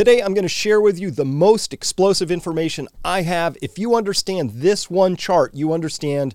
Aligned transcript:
Today, 0.00 0.22
I'm 0.22 0.32
going 0.32 0.44
to 0.44 0.48
share 0.48 0.80
with 0.80 0.98
you 0.98 1.10
the 1.10 1.26
most 1.26 1.74
explosive 1.74 2.30
information 2.30 2.88
I 3.04 3.20
have. 3.20 3.58
If 3.60 3.78
you 3.78 3.96
understand 3.96 4.48
this 4.54 4.88
one 4.88 5.14
chart, 5.14 5.52
you 5.52 5.74
understand, 5.74 6.34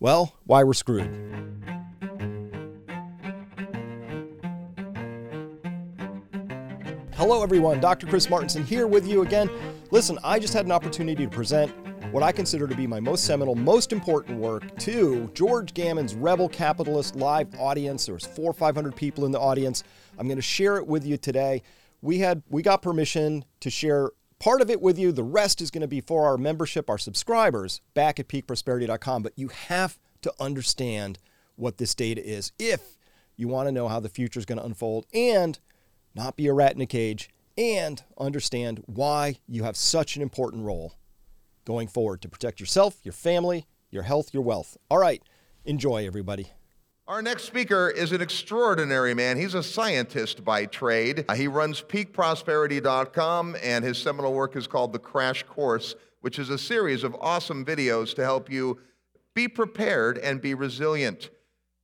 well, 0.00 0.34
why 0.46 0.64
we're 0.64 0.74
screwed. 0.74 1.08
Hello, 7.14 7.44
everyone. 7.44 7.78
Dr. 7.78 8.08
Chris 8.08 8.26
Martenson 8.26 8.64
here 8.64 8.88
with 8.88 9.06
you 9.06 9.22
again. 9.22 9.48
Listen, 9.92 10.18
I 10.24 10.40
just 10.40 10.52
had 10.52 10.66
an 10.66 10.72
opportunity 10.72 11.24
to 11.24 11.30
present 11.30 11.70
what 12.12 12.24
I 12.24 12.32
consider 12.32 12.66
to 12.66 12.74
be 12.74 12.88
my 12.88 12.98
most 12.98 13.22
seminal, 13.22 13.54
most 13.54 13.92
important 13.92 14.40
work 14.40 14.76
to 14.78 15.30
George 15.34 15.72
Gammon's 15.72 16.16
Rebel 16.16 16.48
Capitalist 16.48 17.14
live 17.14 17.54
audience. 17.60 18.06
There 18.06 18.14
was 18.14 18.26
four 18.26 18.50
or 18.50 18.54
five 18.54 18.74
hundred 18.74 18.96
people 18.96 19.24
in 19.24 19.30
the 19.30 19.38
audience. 19.38 19.84
I'm 20.18 20.26
going 20.26 20.34
to 20.34 20.42
share 20.42 20.78
it 20.78 20.86
with 20.88 21.06
you 21.06 21.16
today 21.16 21.62
we 22.00 22.18
had 22.18 22.42
we 22.48 22.62
got 22.62 22.82
permission 22.82 23.44
to 23.60 23.70
share 23.70 24.10
part 24.38 24.60
of 24.60 24.70
it 24.70 24.80
with 24.80 24.98
you. 24.98 25.12
The 25.12 25.22
rest 25.22 25.60
is 25.60 25.70
going 25.70 25.82
to 25.82 25.88
be 25.88 26.00
for 26.00 26.26
our 26.26 26.36
membership, 26.38 26.88
our 26.88 26.98
subscribers 26.98 27.80
back 27.94 28.20
at 28.20 28.28
peakprosperity.com. 28.28 29.22
But 29.22 29.32
you 29.36 29.48
have 29.48 29.98
to 30.22 30.32
understand 30.40 31.18
what 31.56 31.78
this 31.78 31.94
data 31.94 32.24
is 32.24 32.52
if 32.58 32.96
you 33.36 33.48
want 33.48 33.68
to 33.68 33.72
know 33.72 33.88
how 33.88 34.00
the 34.00 34.08
future 34.08 34.38
is 34.38 34.46
going 34.46 34.58
to 34.58 34.64
unfold 34.64 35.06
and 35.12 35.58
not 36.14 36.36
be 36.36 36.46
a 36.46 36.52
rat 36.52 36.74
in 36.74 36.80
a 36.80 36.86
cage 36.86 37.30
and 37.56 38.02
understand 38.18 38.82
why 38.86 39.36
you 39.48 39.64
have 39.64 39.76
such 39.76 40.16
an 40.16 40.22
important 40.22 40.64
role 40.64 40.94
going 41.64 41.88
forward 41.88 42.22
to 42.22 42.28
protect 42.28 42.60
yourself, 42.60 42.98
your 43.02 43.12
family, 43.12 43.66
your 43.90 44.04
health, 44.04 44.32
your 44.32 44.42
wealth. 44.42 44.76
All 44.90 44.98
right, 44.98 45.22
enjoy 45.64 46.06
everybody. 46.06 46.52
Our 47.08 47.22
next 47.22 47.44
speaker 47.44 47.88
is 47.88 48.12
an 48.12 48.20
extraordinary 48.20 49.14
man. 49.14 49.38
He's 49.38 49.54
a 49.54 49.62
scientist 49.62 50.44
by 50.44 50.66
trade. 50.66 51.24
Uh, 51.26 51.34
he 51.36 51.48
runs 51.48 51.80
peakprosperity.com, 51.80 53.56
and 53.62 53.82
his 53.82 53.96
seminal 53.96 54.34
work 54.34 54.56
is 54.56 54.66
called 54.66 54.92
The 54.92 54.98
Crash 54.98 55.42
Course, 55.44 55.94
which 56.20 56.38
is 56.38 56.50
a 56.50 56.58
series 56.58 57.04
of 57.04 57.16
awesome 57.18 57.64
videos 57.64 58.14
to 58.16 58.24
help 58.24 58.50
you 58.52 58.78
be 59.32 59.48
prepared 59.48 60.18
and 60.18 60.42
be 60.42 60.52
resilient. 60.52 61.30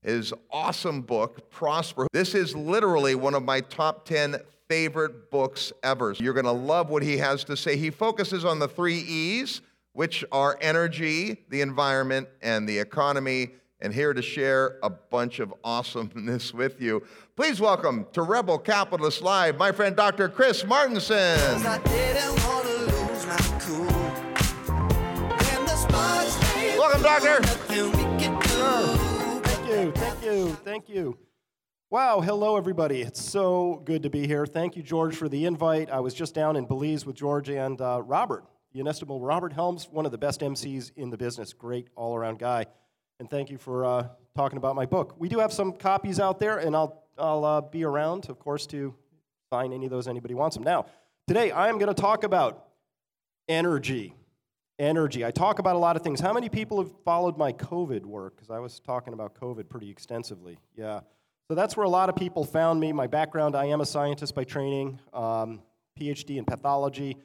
His 0.02 0.34
awesome 0.50 1.00
book, 1.00 1.50
Prosper. 1.50 2.06
This 2.12 2.34
is 2.34 2.54
literally 2.54 3.14
one 3.14 3.32
of 3.32 3.42
my 3.42 3.62
top 3.62 4.04
10 4.04 4.36
favorite 4.68 5.30
books 5.30 5.72
ever. 5.82 6.14
You're 6.18 6.34
going 6.34 6.44
to 6.44 6.52
love 6.52 6.90
what 6.90 7.02
he 7.02 7.16
has 7.16 7.44
to 7.44 7.56
say. 7.56 7.78
He 7.78 7.88
focuses 7.88 8.44
on 8.44 8.58
the 8.58 8.68
three 8.68 8.98
E's, 8.98 9.62
which 9.94 10.22
are 10.30 10.58
energy, 10.60 11.38
the 11.48 11.62
environment, 11.62 12.28
and 12.42 12.68
the 12.68 12.78
economy 12.78 13.52
and 13.84 13.92
here 13.92 14.14
to 14.14 14.22
share 14.22 14.78
a 14.82 14.88
bunch 14.88 15.40
of 15.40 15.52
awesomeness 15.62 16.54
with 16.54 16.80
you. 16.80 17.02
Please 17.36 17.60
welcome 17.60 18.06
to 18.12 18.22
Rebel 18.22 18.58
Capitalist 18.58 19.20
Live, 19.20 19.58
my 19.58 19.72
friend 19.72 19.94
Dr. 19.94 20.30
Chris 20.30 20.62
Martenson. 20.64 21.62
Welcome, 26.78 27.02
Doctor. 27.02 27.42
Thank 29.42 29.68
you, 29.68 29.92
thank 29.92 30.24
you, 30.24 30.48
thank 30.64 30.88
you. 30.88 31.18
Wow, 31.90 32.20
hello 32.22 32.56
everybody. 32.56 33.02
It's 33.02 33.22
so 33.22 33.82
good 33.84 34.02
to 34.04 34.10
be 34.10 34.26
here. 34.26 34.46
Thank 34.46 34.76
you, 34.76 34.82
George, 34.82 35.14
for 35.14 35.28
the 35.28 35.44
invite. 35.44 35.90
I 35.90 36.00
was 36.00 36.14
just 36.14 36.34
down 36.34 36.56
in 36.56 36.64
Belize 36.64 37.04
with 37.04 37.16
George 37.16 37.50
and 37.50 37.78
uh, 37.82 38.00
Robert, 38.02 38.44
the 38.72 38.80
inestimable 38.80 39.20
Robert 39.20 39.52
Helms, 39.52 39.88
one 39.90 40.06
of 40.06 40.12
the 40.12 40.18
best 40.18 40.40
MCs 40.40 40.92
in 40.96 41.10
the 41.10 41.18
business. 41.18 41.52
Great 41.52 41.88
all 41.94 42.16
around 42.16 42.38
guy 42.38 42.64
and 43.20 43.30
thank 43.30 43.50
you 43.50 43.58
for 43.58 43.84
uh, 43.84 44.08
talking 44.34 44.56
about 44.56 44.74
my 44.74 44.86
book. 44.86 45.14
We 45.18 45.28
do 45.28 45.38
have 45.38 45.52
some 45.52 45.72
copies 45.72 46.18
out 46.18 46.40
there, 46.40 46.58
and 46.58 46.74
I'll, 46.74 47.04
I'll 47.18 47.44
uh, 47.44 47.60
be 47.60 47.84
around, 47.84 48.28
of 48.28 48.38
course, 48.38 48.66
to 48.68 48.94
sign 49.52 49.72
any 49.72 49.86
of 49.86 49.90
those 49.90 50.08
anybody 50.08 50.34
wants 50.34 50.56
them. 50.56 50.64
Now, 50.64 50.86
today 51.28 51.50
I 51.50 51.68
am 51.68 51.78
going 51.78 51.94
to 51.94 52.00
talk 52.00 52.24
about 52.24 52.68
energy. 53.48 54.14
Energy. 54.78 55.24
I 55.24 55.30
talk 55.30 55.60
about 55.60 55.76
a 55.76 55.78
lot 55.78 55.94
of 55.94 56.02
things. 56.02 56.18
How 56.18 56.32
many 56.32 56.48
people 56.48 56.82
have 56.82 56.90
followed 57.04 57.38
my 57.38 57.52
COVID 57.52 58.04
work? 58.04 58.34
Because 58.34 58.50
I 58.50 58.58
was 58.58 58.80
talking 58.80 59.12
about 59.12 59.38
COVID 59.38 59.68
pretty 59.68 59.88
extensively. 59.88 60.58
Yeah. 60.76 61.00
So 61.46 61.54
that's 61.54 61.76
where 61.76 61.84
a 61.84 61.90
lot 61.90 62.08
of 62.08 62.16
people 62.16 62.44
found 62.44 62.80
me. 62.80 62.92
My 62.92 63.06
background 63.06 63.54
I 63.54 63.66
am 63.66 63.80
a 63.80 63.86
scientist 63.86 64.34
by 64.34 64.42
training, 64.42 64.98
um, 65.12 65.60
PhD 65.98 66.38
in 66.38 66.44
pathology. 66.44 67.18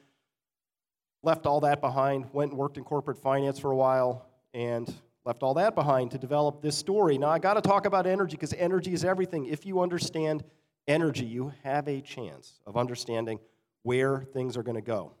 Left 1.22 1.44
all 1.46 1.60
that 1.60 1.80
behind, 1.80 2.26
went 2.32 2.52
and 2.52 2.58
worked 2.58 2.78
in 2.78 2.84
corporate 2.84 3.18
finance 3.18 3.58
for 3.58 3.72
a 3.72 3.76
while, 3.76 4.26
and 4.54 4.94
left 5.24 5.42
all 5.42 5.54
that 5.54 5.74
behind 5.74 6.10
to 6.12 6.18
develop 6.18 6.62
this 6.62 6.76
story. 6.76 7.18
Now, 7.18 7.28
I 7.28 7.38
got 7.38 7.54
to 7.54 7.60
talk 7.60 7.86
about 7.86 8.06
energy 8.06 8.36
because 8.36 8.54
energy 8.54 8.92
is 8.92 9.04
everything. 9.04 9.46
If 9.46 9.66
you 9.66 9.80
understand 9.80 10.44
energy, 10.88 11.26
you 11.26 11.52
have 11.62 11.88
a 11.88 12.00
chance 12.00 12.60
of 12.66 12.76
understanding 12.76 13.38
where 13.82 14.22
things 14.32 14.56
are 14.56 14.62
going 14.62 14.76
to 14.76 14.82
go. 14.82 15.12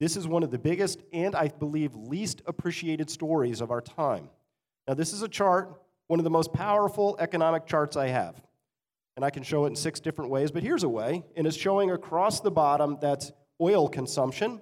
This 0.00 0.16
is 0.16 0.26
one 0.26 0.42
of 0.42 0.50
the 0.50 0.58
biggest 0.58 1.02
and 1.12 1.34
I 1.34 1.48
believe 1.48 1.94
least 1.94 2.42
appreciated 2.46 3.10
stories 3.10 3.60
of 3.60 3.70
our 3.70 3.80
time. 3.80 4.28
Now, 4.88 4.94
this 4.94 5.12
is 5.12 5.22
a 5.22 5.28
chart, 5.28 5.80
one 6.08 6.20
of 6.20 6.24
the 6.24 6.30
most 6.30 6.52
powerful 6.52 7.16
economic 7.18 7.66
charts 7.66 7.96
I 7.96 8.08
have. 8.08 8.42
And 9.16 9.24
I 9.24 9.30
can 9.30 9.44
show 9.44 9.64
it 9.64 9.68
in 9.68 9.76
six 9.76 10.00
different 10.00 10.30
ways, 10.30 10.50
but 10.50 10.62
here's 10.62 10.82
a 10.82 10.88
way. 10.88 11.22
And 11.36 11.46
it's 11.46 11.56
showing 11.56 11.92
across 11.92 12.40
the 12.40 12.50
bottom 12.50 12.98
that's 13.00 13.30
oil 13.60 13.88
consumption. 13.88 14.60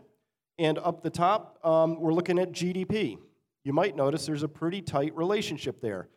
And 0.58 0.78
up 0.78 1.02
the 1.02 1.10
top, 1.10 1.58
um, 1.64 1.98
we're 1.98 2.12
looking 2.12 2.38
at 2.38 2.52
GDP 2.52 3.18
you 3.64 3.72
might 3.72 3.96
notice 3.96 4.26
there's 4.26 4.42
a 4.42 4.48
pretty 4.48 4.82
tight 4.82 5.14
relationship 5.16 5.80
there. 5.80 6.08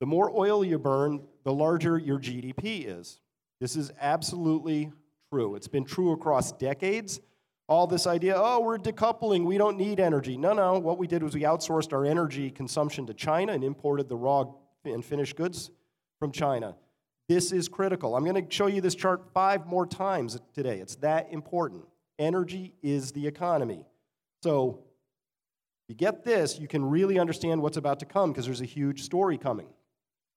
The 0.00 0.06
more 0.06 0.30
oil 0.34 0.64
you 0.64 0.78
burn, 0.78 1.22
the 1.44 1.52
larger 1.52 1.98
your 1.98 2.18
GDP 2.18 2.86
is. 2.86 3.20
This 3.60 3.76
is 3.76 3.92
absolutely 4.00 4.92
true. 5.32 5.54
It's 5.54 5.68
been 5.68 5.84
true 5.84 6.12
across 6.12 6.52
decades. 6.52 7.20
All 7.66 7.86
this 7.86 8.06
idea, 8.06 8.34
oh, 8.36 8.60
we're 8.60 8.78
decoupling, 8.78 9.46
we 9.46 9.56
don't 9.56 9.78
need 9.78 9.98
energy. 9.98 10.36
No, 10.36 10.52
no. 10.52 10.78
What 10.78 10.98
we 10.98 11.06
did 11.06 11.22
was 11.22 11.34
we 11.34 11.42
outsourced 11.42 11.92
our 11.92 12.04
energy 12.04 12.50
consumption 12.50 13.06
to 13.06 13.14
China 13.14 13.52
and 13.52 13.64
imported 13.64 14.08
the 14.08 14.16
raw 14.16 14.44
and 14.84 15.02
finished 15.04 15.36
goods 15.36 15.70
from 16.18 16.30
China. 16.30 16.76
This 17.28 17.52
is 17.52 17.68
critical. 17.68 18.16
I'm 18.16 18.24
going 18.24 18.46
to 18.46 18.54
show 18.54 18.66
you 18.66 18.82
this 18.82 18.94
chart 18.94 19.22
five 19.32 19.66
more 19.66 19.86
times 19.86 20.38
today. 20.52 20.78
It's 20.80 20.96
that 20.96 21.28
important. 21.32 21.84
Energy 22.18 22.74
is 22.82 23.12
the 23.12 23.26
economy. 23.26 23.86
So 24.42 24.80
you 25.88 25.94
get 25.94 26.24
this, 26.24 26.58
you 26.58 26.68
can 26.68 26.84
really 26.84 27.18
understand 27.18 27.60
what's 27.60 27.76
about 27.76 28.00
to 28.00 28.06
come 28.06 28.32
because 28.32 28.46
there's 28.46 28.60
a 28.60 28.66
huge 28.66 29.02
story 29.02 29.36
coming. 29.36 29.66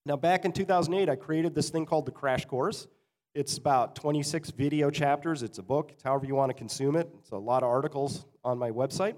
Now, 0.06 0.16
back 0.16 0.46
in 0.46 0.52
2008, 0.52 1.09
I 1.09 1.16
created 1.16 1.53
this 1.53 1.69
thing 1.69 1.85
called 1.85 2.06
the 2.06 2.12
Crash 2.12 2.46
Course. 2.46 2.88
It's 3.34 3.57
about 3.57 3.96
26 3.96 4.52
video 4.52 4.90
chapters. 4.90 5.44
It's 5.44 5.57
a 5.57 5.63
book, 5.63 5.91
it's 5.94 6.03
however 6.03 6.25
you 6.25 6.36
want 6.36 6.50
to 6.50 6.53
consume 6.53 6.96
it. 6.96 7.09
It's 7.19 7.31
a 7.31 7.38
lot 7.38 7.63
of 7.63 7.69
articles 7.69 8.25
on 8.44 8.57
my 8.57 8.72
website. 8.72 9.16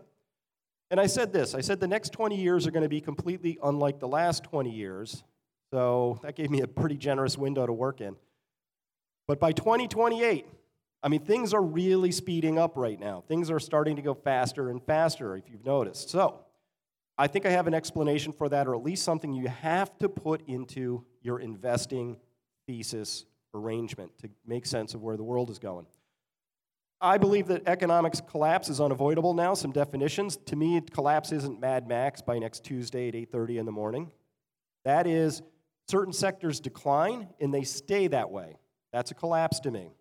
And 0.92 1.00
I 1.00 1.06
said 1.06 1.32
this 1.32 1.54
I 1.54 1.62
said 1.62 1.80
the 1.80 1.88
next 1.88 2.12
20 2.14 2.36
years 2.36 2.66
are 2.66 2.72
going 2.72 2.84
to 2.84 2.90
be 2.90 3.02
completely 3.02 3.58
unlike 3.64 4.00
the 4.00 4.08
last 4.08 4.44
20 4.44 4.72
years. 4.72 5.24
So 5.72 6.20
that 6.24 6.36
gave 6.36 6.50
me 6.50 6.62
a 6.62 6.68
pretty 6.68 6.98
generous 6.98 7.38
window 7.38 7.66
to 7.66 7.74
work 7.74 8.02
in. 8.02 8.16
But 9.28 9.40
by 9.40 9.52
2028, 9.52 10.48
I 11.02 11.08
mean, 11.08 11.22
things 11.22 11.54
are 11.54 11.62
really 11.62 12.12
speeding 12.12 12.58
up 12.60 12.76
right 12.76 13.00
now. 13.00 13.24
Things 13.28 13.50
are 13.50 13.60
starting 13.60 13.96
to 13.96 14.02
go 14.02 14.14
faster 14.14 14.70
and 14.70 14.84
faster, 14.84 15.36
if 15.38 15.50
you've 15.50 15.66
noticed. 15.66 16.10
So, 16.10 16.42
I 17.18 17.28
think 17.28 17.46
I 17.46 17.50
have 17.50 17.68
an 17.68 17.74
explanation 17.74 18.32
for 18.32 18.48
that, 18.50 18.68
or 18.68 18.76
at 18.76 18.82
least 18.82 19.04
something 19.04 19.34
you 19.34 19.48
have 19.48 19.98
to 20.00 20.10
put 20.10 20.42
into 20.48 21.04
your 21.22 21.40
investing 21.40 22.18
thesis 22.66 23.26
arrangement 23.54 24.18
to 24.20 24.30
make 24.46 24.66
sense 24.66 24.94
of 24.94 25.02
where 25.02 25.18
the 25.18 25.24
world 25.24 25.50
is 25.50 25.60
going. 25.60 25.86
I 27.02 27.18
believe 27.18 27.48
that 27.48 27.68
economics 27.68 28.22
collapse 28.22 28.70
is 28.70 28.82
unavoidable 28.82 29.34
now. 29.34 29.54
Some 29.54 29.72
definitions. 29.72 30.38
To 30.48 30.56
me, 30.56 30.82
collapse 30.82 31.32
isn't 31.32 31.60
Mad 31.60 31.88
Max 31.88 32.22
by 32.22 32.40
next 32.40 32.64
Tuesday 32.64 33.08
at 33.08 33.16
8:30 33.16 33.58
in 33.58 33.66
the 33.66 33.72
morning. 33.72 34.12
That 34.84 35.08
is 35.08 35.42
certain 35.88 36.14
sectors 36.14 36.60
decline 36.60 37.30
and 37.40 37.54
they 37.54 37.64
stay 37.64 38.08
that 38.08 38.32
way. 38.32 38.58
That's 38.92 39.12
a 39.12 39.14
collapse 39.14 39.60
to 39.62 39.72
me. 39.72 39.92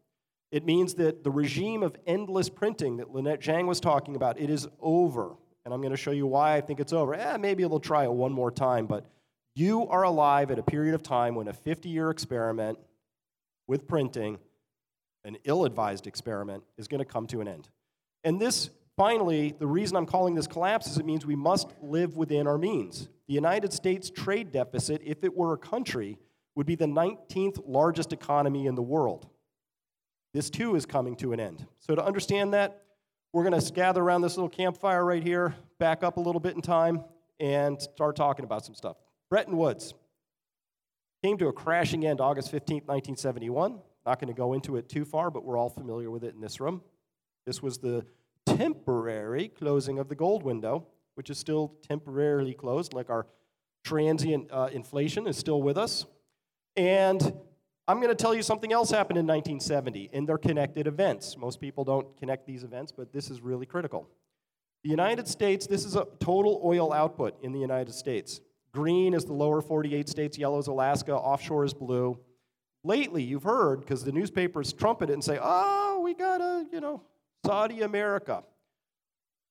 It 0.50 0.64
means 0.64 0.94
that 0.94 1.24
the 1.24 1.30
regime 1.30 1.82
of 1.82 1.96
endless 2.06 2.48
printing 2.48 2.96
that 2.98 3.12
Lynette 3.12 3.40
Zang 3.40 3.66
was 3.66 3.80
talking 3.80 4.16
about, 4.16 4.40
it 4.40 4.48
is 4.48 4.66
over. 4.80 5.34
And 5.64 5.74
I'm 5.74 5.80
going 5.80 5.90
to 5.90 5.98
show 5.98 6.10
you 6.10 6.26
why 6.26 6.56
I 6.56 6.60
think 6.62 6.80
it's 6.80 6.92
over. 6.92 7.14
Eh, 7.14 7.36
maybe 7.36 7.62
they'll 7.64 7.80
try 7.80 8.04
it 8.04 8.12
one 8.12 8.32
more 8.32 8.50
time, 8.50 8.86
but 8.86 9.04
you 9.54 9.86
are 9.88 10.04
alive 10.04 10.50
at 10.50 10.58
a 10.58 10.62
period 10.62 10.94
of 10.94 11.02
time 11.02 11.34
when 11.34 11.48
a 11.48 11.52
50 11.52 11.88
year 11.90 12.10
experiment 12.10 12.78
with 13.66 13.86
printing, 13.86 14.38
an 15.24 15.36
ill 15.44 15.66
advised 15.66 16.06
experiment, 16.06 16.62
is 16.78 16.88
going 16.88 17.00
to 17.00 17.04
come 17.04 17.26
to 17.26 17.42
an 17.42 17.48
end. 17.48 17.68
And 18.24 18.40
this, 18.40 18.70
finally, 18.96 19.54
the 19.58 19.66
reason 19.66 19.96
I'm 19.96 20.06
calling 20.06 20.34
this 20.34 20.46
collapse 20.46 20.86
is 20.86 20.96
it 20.96 21.04
means 21.04 21.26
we 21.26 21.36
must 21.36 21.74
live 21.82 22.16
within 22.16 22.46
our 22.46 22.56
means. 22.56 23.08
The 23.26 23.34
United 23.34 23.74
States 23.74 24.08
trade 24.08 24.50
deficit, 24.52 25.02
if 25.04 25.22
it 25.22 25.36
were 25.36 25.52
a 25.52 25.58
country, 25.58 26.18
would 26.54 26.66
be 26.66 26.74
the 26.74 26.86
19th 26.86 27.60
largest 27.66 28.14
economy 28.14 28.66
in 28.66 28.74
the 28.74 28.82
world. 28.82 29.28
This 30.38 30.50
too 30.50 30.76
is 30.76 30.86
coming 30.86 31.16
to 31.16 31.32
an 31.32 31.40
end. 31.40 31.66
So, 31.80 31.96
to 31.96 32.04
understand 32.04 32.54
that, 32.54 32.84
we're 33.32 33.42
going 33.42 33.60
to 33.60 33.72
gather 33.72 34.00
around 34.00 34.22
this 34.22 34.36
little 34.36 34.48
campfire 34.48 35.04
right 35.04 35.20
here, 35.20 35.56
back 35.80 36.04
up 36.04 36.16
a 36.16 36.20
little 36.20 36.40
bit 36.40 36.54
in 36.54 36.62
time, 36.62 37.02
and 37.40 37.82
start 37.82 38.14
talking 38.14 38.44
about 38.44 38.64
some 38.64 38.76
stuff. 38.76 38.98
Bretton 39.30 39.56
Woods 39.56 39.94
came 41.24 41.38
to 41.38 41.48
a 41.48 41.52
crashing 41.52 42.06
end 42.06 42.20
August 42.20 42.52
15, 42.52 42.82
1971. 42.86 43.80
Not 44.06 44.20
going 44.20 44.28
to 44.28 44.32
go 44.32 44.52
into 44.52 44.76
it 44.76 44.88
too 44.88 45.04
far, 45.04 45.28
but 45.28 45.44
we're 45.44 45.58
all 45.58 45.70
familiar 45.70 46.08
with 46.08 46.22
it 46.22 46.36
in 46.36 46.40
this 46.40 46.60
room. 46.60 46.82
This 47.44 47.60
was 47.60 47.78
the 47.78 48.06
temporary 48.46 49.48
closing 49.48 49.98
of 49.98 50.08
the 50.08 50.14
gold 50.14 50.44
window, 50.44 50.86
which 51.16 51.30
is 51.30 51.38
still 51.38 51.74
temporarily 51.82 52.54
closed, 52.54 52.92
like 52.92 53.10
our 53.10 53.26
transient 53.82 54.52
uh, 54.52 54.68
inflation 54.70 55.26
is 55.26 55.36
still 55.36 55.60
with 55.60 55.76
us. 55.76 56.06
And 56.76 57.34
I'm 57.88 58.00
going 58.00 58.14
to 58.14 58.22
tell 58.22 58.34
you 58.34 58.42
something 58.42 58.70
else 58.70 58.90
happened 58.90 59.18
in 59.18 59.26
1970 59.26 60.10
in 60.12 60.26
their 60.26 60.36
connected 60.36 60.86
events. 60.86 61.38
Most 61.38 61.58
people 61.58 61.84
don't 61.84 62.14
connect 62.18 62.46
these 62.46 62.62
events, 62.62 62.92
but 62.92 63.14
this 63.14 63.30
is 63.30 63.40
really 63.40 63.64
critical. 63.64 64.06
The 64.84 64.90
United 64.90 65.26
States, 65.26 65.66
this 65.66 65.86
is 65.86 65.96
a 65.96 66.06
total 66.20 66.60
oil 66.62 66.92
output 66.92 67.42
in 67.42 67.52
the 67.52 67.58
United 67.58 67.94
States. 67.94 68.42
Green 68.72 69.14
is 69.14 69.24
the 69.24 69.32
lower 69.32 69.62
48 69.62 70.06
states, 70.06 70.36
yellow 70.36 70.58
is 70.58 70.66
Alaska, 70.66 71.14
offshore 71.14 71.64
is 71.64 71.72
blue. 71.72 72.18
Lately, 72.84 73.22
you've 73.22 73.44
heard, 73.44 73.80
because 73.80 74.04
the 74.04 74.12
newspapers 74.12 74.74
trumpet 74.74 75.08
it 75.08 75.14
and 75.14 75.24
say, 75.24 75.38
oh, 75.42 76.02
we 76.04 76.12
got 76.12 76.42
a, 76.42 76.66
you 76.70 76.80
know, 76.80 77.02
Saudi 77.46 77.80
America. 77.80 78.44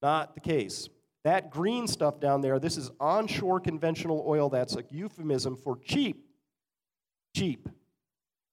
Not 0.04 0.36
the 0.36 0.42
case. 0.42 0.90
That 1.24 1.50
green 1.50 1.88
stuff 1.88 2.20
down 2.20 2.42
there, 2.42 2.60
this 2.60 2.78
is 2.78 2.92
onshore 3.00 3.62
conventional 3.62 4.24
oil. 4.28 4.48
That's 4.48 4.76
a 4.76 4.84
euphemism 4.92 5.58
for 5.58 5.80
cheap. 5.84 6.24
Cheap. 7.36 7.68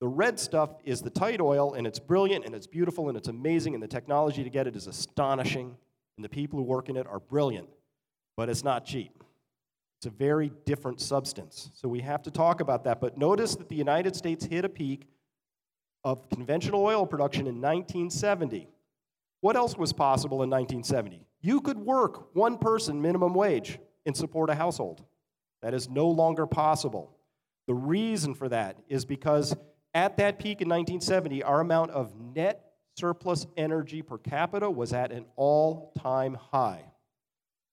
The 0.04 0.10
red 0.10 0.38
stuff 0.38 0.68
is 0.84 1.00
the 1.00 1.08
tight 1.08 1.40
oil, 1.40 1.72
and 1.72 1.86
it's 1.86 1.98
brilliant, 1.98 2.44
and 2.44 2.54
it's 2.54 2.66
beautiful, 2.66 3.08
and 3.08 3.16
it's 3.16 3.28
amazing, 3.28 3.72
and 3.72 3.82
the 3.82 3.88
technology 3.88 4.44
to 4.44 4.50
get 4.50 4.66
it 4.66 4.76
is 4.76 4.86
astonishing, 4.86 5.74
and 6.18 6.22
the 6.22 6.28
people 6.28 6.58
who 6.58 6.62
work 6.66 6.90
in 6.90 6.98
it 6.98 7.06
are 7.06 7.20
brilliant, 7.20 7.70
but 8.36 8.50
it's 8.50 8.62
not 8.62 8.84
cheap. 8.84 9.24
It's 9.98 10.04
a 10.04 10.10
very 10.10 10.52
different 10.66 11.00
substance. 11.00 11.70
So 11.72 11.88
we 11.88 12.00
have 12.00 12.22
to 12.24 12.30
talk 12.30 12.60
about 12.60 12.84
that. 12.84 13.00
But 13.00 13.16
notice 13.16 13.56
that 13.56 13.70
the 13.70 13.76
United 13.76 14.14
States 14.14 14.44
hit 14.44 14.66
a 14.66 14.68
peak 14.68 15.08
of 16.04 16.28
conventional 16.28 16.84
oil 16.84 17.06
production 17.06 17.46
in 17.46 17.62
1970. 17.62 18.68
What 19.40 19.56
else 19.56 19.74
was 19.78 19.94
possible 19.94 20.42
in 20.42 20.50
1970? 20.50 21.26
You 21.40 21.62
could 21.62 21.78
work 21.78 22.36
one 22.36 22.58
person 22.58 23.00
minimum 23.00 23.32
wage 23.32 23.78
and 24.04 24.14
support 24.14 24.50
a 24.50 24.54
household. 24.54 25.02
That 25.62 25.72
is 25.72 25.88
no 25.88 26.10
longer 26.10 26.44
possible. 26.46 27.16
The 27.68 27.74
reason 27.74 28.34
for 28.34 28.50
that 28.50 28.76
is 28.86 29.06
because 29.06 29.56
at 29.94 30.17
that 30.17 30.38
peak 30.38 30.61
in 30.61 30.69
1970, 30.69 31.43
our 31.43 31.61
amount 31.61 31.93
of 31.93 32.14
net 32.35 32.73
surplus 32.96 33.46
energy 33.56 34.02
per 34.02 34.19
capita 34.19 34.70
was 34.70 34.93
at 34.93 35.12
an 35.12 35.25
all 35.37 35.93
time 36.00 36.35
high. 36.35 36.85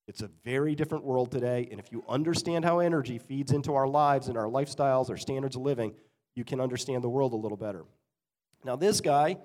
It's 0.08 0.22
a 0.22 0.30
very 0.44 0.76
different 0.76 1.04
world 1.04 1.32
today, 1.32 1.68
and 1.72 1.80
if 1.80 1.92
you 1.92 2.04
understand 2.08 2.66
how 2.66 2.80
energy 2.80 3.18
feeds 3.18 3.52
into 3.52 3.76
our 3.76 3.88
lives 3.88 4.28
and 4.28 4.38
our 4.38 4.48
lifestyles, 4.48 5.10
our 5.10 5.18
standards 5.18 5.56
of 5.56 5.62
living, 5.62 5.94
you 6.36 6.44
can 6.44 6.60
understand 6.60 7.04
the 7.04 7.10
world 7.10 7.34
a 7.34 7.38
little 7.38 7.58
better. 7.58 7.86
Now, 8.64 8.76
this 8.76 9.00
guy, 9.00 9.38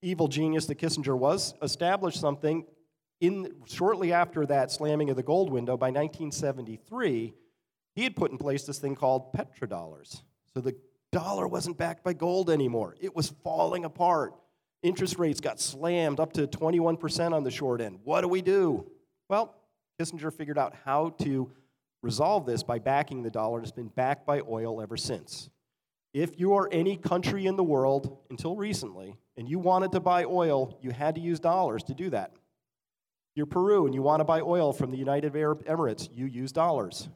evil 0.00 0.28
genius 0.28 0.66
that 0.66 0.78
Kissinger 0.78 1.18
was, 1.18 1.54
established 1.62 2.20
something 2.20 2.66
in, 3.20 3.52
shortly 3.66 4.12
after 4.12 4.44
that 4.46 4.70
slamming 4.70 5.10
of 5.10 5.16
the 5.16 5.22
gold 5.22 5.50
window, 5.50 5.76
by 5.76 5.88
1973, 5.88 7.32
he 7.94 8.04
had 8.04 8.16
put 8.16 8.30
in 8.32 8.38
place 8.38 8.64
this 8.64 8.78
thing 8.78 8.94
called 8.94 9.32
petrodollars. 9.32 10.22
So 10.54 10.60
the 10.60 10.76
dollar 11.12 11.46
wasn't 11.46 11.78
backed 11.78 12.02
by 12.02 12.12
gold 12.12 12.50
anymore, 12.50 12.96
it 13.00 13.14
was 13.14 13.28
falling 13.44 13.84
apart. 13.84 14.34
Interest 14.82 15.18
rates 15.18 15.40
got 15.40 15.60
slammed 15.60 16.18
up 16.18 16.32
to 16.32 16.48
21% 16.48 17.32
on 17.32 17.44
the 17.44 17.50
short 17.50 17.80
end. 17.80 18.00
What 18.02 18.22
do 18.22 18.28
we 18.28 18.42
do? 18.42 18.90
Well, 19.28 19.54
Kissinger 20.00 20.32
figured 20.32 20.58
out 20.58 20.74
how 20.84 21.10
to 21.20 21.52
resolve 22.02 22.46
this 22.46 22.64
by 22.64 22.80
backing 22.80 23.22
the 23.22 23.30
dollar, 23.30 23.58
and 23.58 23.64
it's 23.64 23.70
been 23.70 23.88
backed 23.88 24.26
by 24.26 24.40
oil 24.40 24.80
ever 24.82 24.96
since. 24.96 25.50
If 26.12 26.38
you 26.40 26.54
are 26.54 26.68
any 26.72 26.96
country 26.96 27.46
in 27.46 27.56
the 27.56 27.62
world 27.62 28.18
until 28.28 28.56
recently, 28.56 29.16
and 29.36 29.48
you 29.48 29.58
wanted 29.58 29.92
to 29.92 30.00
buy 30.00 30.24
oil, 30.24 30.76
you 30.82 30.90
had 30.90 31.14
to 31.14 31.20
use 31.20 31.40
dollars 31.40 31.84
to 31.84 31.94
do 31.94 32.10
that. 32.10 32.32
You're 33.34 33.46
Peru 33.46 33.86
and 33.86 33.94
you 33.94 34.02
want 34.02 34.20
to 34.20 34.24
buy 34.24 34.40
oil 34.40 34.72
from 34.72 34.90
the 34.90 34.98
United 34.98 35.34
Arab 35.34 35.64
Emirates, 35.64 36.08
you 36.12 36.26
use 36.26 36.52
dollars. 36.52 37.08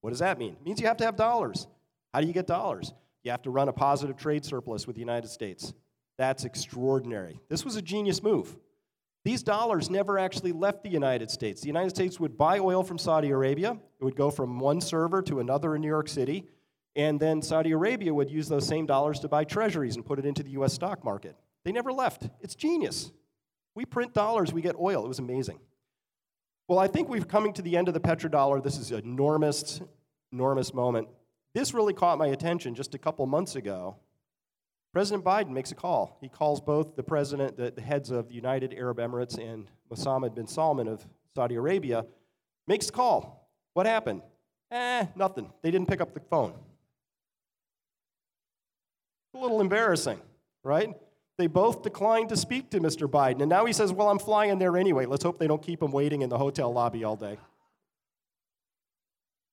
What 0.00 0.10
does 0.10 0.20
that 0.20 0.38
mean? 0.38 0.54
It 0.54 0.64
means 0.64 0.80
you 0.80 0.86
have 0.86 0.96
to 0.98 1.04
have 1.04 1.16
dollars. 1.16 1.66
How 2.14 2.20
do 2.20 2.26
you 2.26 2.32
get 2.32 2.46
dollars? 2.46 2.94
You 3.24 3.30
have 3.30 3.42
to 3.42 3.50
run 3.50 3.68
a 3.68 3.72
positive 3.72 4.16
trade 4.16 4.44
surplus 4.44 4.86
with 4.86 4.96
the 4.96 5.00
United 5.00 5.28
States. 5.28 5.72
That's 6.16 6.44
extraordinary. 6.44 7.40
This 7.48 7.64
was 7.64 7.76
a 7.76 7.82
genius 7.82 8.22
move. 8.22 8.56
These 9.24 9.42
dollars 9.42 9.90
never 9.90 10.18
actually 10.18 10.52
left 10.52 10.82
the 10.82 10.88
United 10.88 11.30
States. 11.30 11.60
The 11.60 11.66
United 11.66 11.90
States 11.90 12.18
would 12.18 12.38
buy 12.38 12.58
oil 12.58 12.82
from 12.82 12.98
Saudi 12.98 13.30
Arabia, 13.30 13.72
it 14.00 14.04
would 14.04 14.16
go 14.16 14.30
from 14.30 14.58
one 14.58 14.80
server 14.80 15.20
to 15.22 15.40
another 15.40 15.74
in 15.74 15.82
New 15.82 15.88
York 15.88 16.08
City, 16.08 16.46
and 16.96 17.20
then 17.20 17.42
Saudi 17.42 17.72
Arabia 17.72 18.14
would 18.14 18.30
use 18.30 18.48
those 18.48 18.66
same 18.66 18.86
dollars 18.86 19.20
to 19.20 19.28
buy 19.28 19.44
treasuries 19.44 19.96
and 19.96 20.06
put 20.06 20.18
it 20.18 20.24
into 20.24 20.42
the 20.42 20.50
US 20.50 20.72
stock 20.72 21.04
market. 21.04 21.36
They 21.64 21.72
never 21.72 21.92
left. 21.92 22.28
It's 22.40 22.54
genius. 22.54 23.12
We 23.74 23.84
print 23.84 24.14
dollars, 24.14 24.52
we 24.52 24.62
get 24.62 24.76
oil. 24.76 25.04
It 25.04 25.08
was 25.08 25.18
amazing. 25.18 25.60
Well, 26.66 26.78
I 26.78 26.86
think 26.86 27.08
we're 27.08 27.22
coming 27.22 27.52
to 27.54 27.62
the 27.62 27.76
end 27.76 27.88
of 27.88 27.94
the 27.94 28.00
petrodollar. 28.00 28.62
This 28.62 28.78
is 28.78 28.90
an 28.92 29.00
enormous, 29.00 29.80
enormous 30.32 30.74
moment. 30.74 31.08
This 31.58 31.74
really 31.74 31.92
caught 31.92 32.18
my 32.18 32.28
attention 32.28 32.76
just 32.76 32.94
a 32.94 32.98
couple 32.98 33.26
months 33.26 33.56
ago. 33.56 33.96
President 34.92 35.24
Biden 35.24 35.48
makes 35.48 35.72
a 35.72 35.74
call. 35.74 36.16
He 36.20 36.28
calls 36.28 36.60
both 36.60 36.94
the 36.94 37.02
president, 37.02 37.56
the, 37.56 37.72
the 37.72 37.80
heads 37.80 38.12
of 38.12 38.28
the 38.28 38.34
United 38.34 38.72
Arab 38.74 38.98
Emirates 38.98 39.36
and 39.36 39.66
Mohammed 39.90 40.36
bin 40.36 40.46
Salman 40.46 40.86
of 40.86 41.04
Saudi 41.34 41.56
Arabia, 41.56 42.06
makes 42.68 42.90
a 42.90 42.92
call. 42.92 43.50
What 43.74 43.86
happened? 43.86 44.22
Eh, 44.70 45.06
nothing. 45.16 45.50
They 45.62 45.72
didn't 45.72 45.88
pick 45.88 46.00
up 46.00 46.14
the 46.14 46.20
phone. 46.20 46.54
A 49.34 49.38
little 49.38 49.60
embarrassing, 49.60 50.20
right? 50.62 50.94
They 51.38 51.48
both 51.48 51.82
declined 51.82 52.28
to 52.28 52.36
speak 52.36 52.70
to 52.70 52.78
Mr. 52.78 53.10
Biden. 53.10 53.40
And 53.40 53.48
now 53.48 53.64
he 53.64 53.72
says, 53.72 53.92
Well, 53.92 54.08
I'm 54.08 54.20
flying 54.20 54.60
there 54.60 54.76
anyway. 54.76 55.06
Let's 55.06 55.24
hope 55.24 55.40
they 55.40 55.48
don't 55.48 55.62
keep 55.62 55.82
him 55.82 55.90
waiting 55.90 56.22
in 56.22 56.28
the 56.28 56.38
hotel 56.38 56.72
lobby 56.72 57.02
all 57.02 57.16
day. 57.16 57.36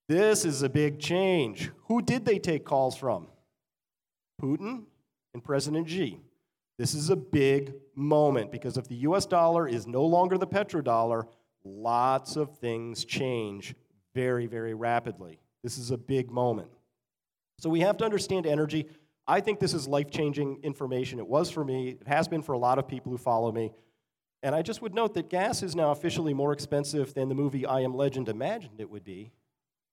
This 0.07 0.45
is 0.45 0.61
a 0.61 0.69
big 0.69 0.99
change. 0.99 1.71
Who 1.87 2.01
did 2.01 2.25
they 2.25 2.37
take 2.37 2.63
calls 2.63 2.95
from? 2.95 3.27
Putin 4.41 4.83
and 5.33 5.43
President 5.43 5.89
Xi. 5.89 6.19
This 6.77 6.93
is 6.93 7.09
a 7.09 7.15
big 7.15 7.73
moment 7.95 8.51
because 8.51 8.77
if 8.77 8.87
the 8.87 8.95
US 8.97 9.25
dollar 9.25 9.67
is 9.67 9.87
no 9.87 10.03
longer 10.03 10.37
the 10.37 10.45
petrodollar, 10.45 11.27
lots 11.63 12.35
of 12.35 12.57
things 12.57 13.03
change 13.05 13.73
very, 14.13 14.45
very 14.45 14.73
rapidly. 14.73 15.39
This 15.63 15.77
is 15.77 15.89
a 15.89 15.97
big 15.97 16.29
moment. 16.29 16.69
So 17.59 17.69
we 17.69 17.79
have 17.79 17.97
to 17.97 18.05
understand 18.05 18.45
energy. 18.45 18.87
I 19.27 19.39
think 19.39 19.59
this 19.59 19.73
is 19.73 19.87
life 19.87 20.11
changing 20.11 20.59
information. 20.61 21.17
It 21.17 21.27
was 21.27 21.49
for 21.49 21.63
me, 21.63 21.97
it 22.01 22.07
has 22.07 22.27
been 22.27 22.43
for 22.43 22.53
a 22.53 22.59
lot 22.59 22.77
of 22.77 22.87
people 22.87 23.11
who 23.11 23.17
follow 23.17 23.51
me. 23.51 23.71
And 24.43 24.53
I 24.53 24.61
just 24.61 24.83
would 24.83 24.93
note 24.93 25.15
that 25.15 25.29
gas 25.29 25.63
is 25.63 25.75
now 25.75 25.89
officially 25.89 26.33
more 26.33 26.53
expensive 26.53 27.15
than 27.15 27.29
the 27.29 27.35
movie 27.35 27.65
I 27.65 27.79
Am 27.79 27.95
Legend 27.95 28.29
imagined 28.29 28.79
it 28.79 28.91
would 28.91 29.03
be 29.03 29.31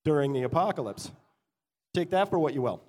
during 0.05 0.33
the 0.33 0.43
apocalypse. 0.43 1.11
Take 1.95 2.11
that 2.11 2.31
for 2.31 2.39
what 2.39 2.55
you 2.55 2.63
will. 2.63 2.83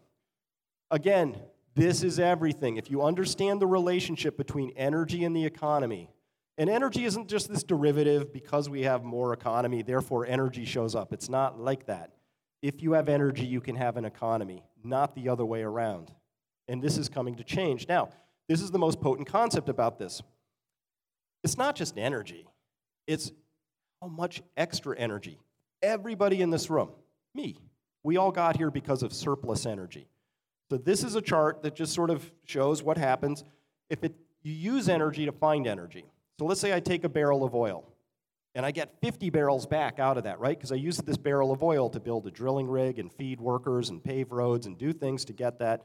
Again, 0.91 1.37
this 1.75 2.03
is 2.03 2.19
everything. 2.19 2.77
If 2.77 2.91
you 2.91 3.01
understand 3.01 3.61
the 3.61 3.67
relationship 3.67 4.37
between 4.37 4.71
energy 4.75 5.23
and 5.23 5.35
the 5.35 5.45
economy, 5.45 6.09
and 6.57 6.69
energy 6.69 7.05
isn't 7.05 7.27
just 7.27 7.49
this 7.49 7.63
derivative 7.63 8.31
because 8.31 8.69
we 8.69 8.83
have 8.83 9.03
more 9.03 9.33
economy, 9.33 9.81
therefore 9.81 10.27
energy 10.27 10.65
shows 10.65 10.93
up. 10.93 11.11
It's 11.11 11.29
not 11.29 11.59
like 11.59 11.87
that. 11.87 12.11
If 12.61 12.83
you 12.83 12.93
have 12.93 13.09
energy, 13.09 13.45
you 13.45 13.59
can 13.59 13.75
have 13.75 13.97
an 13.97 14.05
economy, 14.05 14.63
not 14.83 15.15
the 15.15 15.29
other 15.29 15.45
way 15.45 15.63
around. 15.63 16.11
And 16.67 16.81
this 16.81 16.97
is 16.97 17.09
coming 17.09 17.35
to 17.35 17.43
change. 17.43 17.87
Now, 17.87 18.09
this 18.47 18.61
is 18.61 18.71
the 18.71 18.79
most 18.79 19.01
potent 19.01 19.27
concept 19.27 19.67
about 19.67 19.97
this. 19.97 20.21
It's 21.43 21.57
not 21.57 21.75
just 21.75 21.97
energy, 21.97 22.47
it's 23.07 23.31
how 24.01 24.07
much 24.07 24.41
extra 24.55 24.97
energy. 24.97 25.39
Everybody 25.81 26.41
in 26.41 26.49
this 26.49 26.69
room, 26.69 26.91
me, 27.35 27.57
we 28.03 28.17
all 28.17 28.31
got 28.31 28.57
here 28.57 28.71
because 28.71 29.03
of 29.03 29.13
surplus 29.13 29.65
energy. 29.65 30.07
So, 30.69 30.77
this 30.77 31.03
is 31.03 31.15
a 31.15 31.21
chart 31.21 31.61
that 31.63 31.75
just 31.75 31.93
sort 31.93 32.09
of 32.09 32.31
shows 32.45 32.81
what 32.81 32.97
happens 32.97 33.43
if 33.89 34.03
it, 34.03 34.15
you 34.41 34.53
use 34.53 34.89
energy 34.89 35.25
to 35.25 35.31
find 35.31 35.67
energy. 35.67 36.05
So, 36.39 36.45
let's 36.45 36.61
say 36.61 36.73
I 36.73 36.79
take 36.79 37.03
a 37.03 37.09
barrel 37.09 37.43
of 37.43 37.53
oil 37.53 37.93
and 38.55 38.65
I 38.65 38.71
get 38.71 38.99
50 39.01 39.29
barrels 39.29 39.65
back 39.65 39.99
out 39.99 40.17
of 40.17 40.25
that, 40.25 40.39
right? 40.39 40.57
Because 40.57 40.71
I 40.71 40.75
used 40.75 41.05
this 41.05 41.17
barrel 41.17 41.51
of 41.51 41.63
oil 41.63 41.89
to 41.89 41.99
build 41.99 42.27
a 42.27 42.31
drilling 42.31 42.67
rig 42.67 42.99
and 42.99 43.11
feed 43.11 43.41
workers 43.41 43.89
and 43.89 44.03
pave 44.03 44.31
roads 44.31 44.67
and 44.67 44.77
do 44.77 44.93
things 44.93 45.25
to 45.25 45.33
get 45.33 45.59
that 45.59 45.81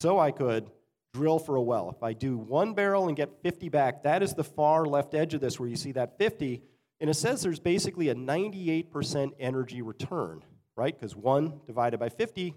so 0.00 0.18
I 0.18 0.30
could 0.30 0.70
drill 1.12 1.38
for 1.38 1.56
a 1.56 1.62
well. 1.62 1.90
If 1.94 2.02
I 2.02 2.12
do 2.12 2.36
one 2.36 2.74
barrel 2.74 3.08
and 3.08 3.16
get 3.16 3.42
50 3.42 3.68
back, 3.68 4.02
that 4.04 4.22
is 4.22 4.34
the 4.34 4.44
far 4.44 4.86
left 4.86 5.14
edge 5.14 5.34
of 5.34 5.40
this 5.40 5.58
where 5.58 5.68
you 5.68 5.76
see 5.76 5.92
that 5.92 6.18
50. 6.18 6.62
And 7.00 7.10
it 7.10 7.14
says 7.14 7.42
there's 7.42 7.60
basically 7.60 8.08
a 8.08 8.14
98% 8.14 9.32
energy 9.38 9.82
return, 9.82 10.42
right? 10.76 10.98
Because 10.98 11.16
1 11.16 11.60
divided 11.66 11.98
by 11.98 12.08
50 12.08 12.54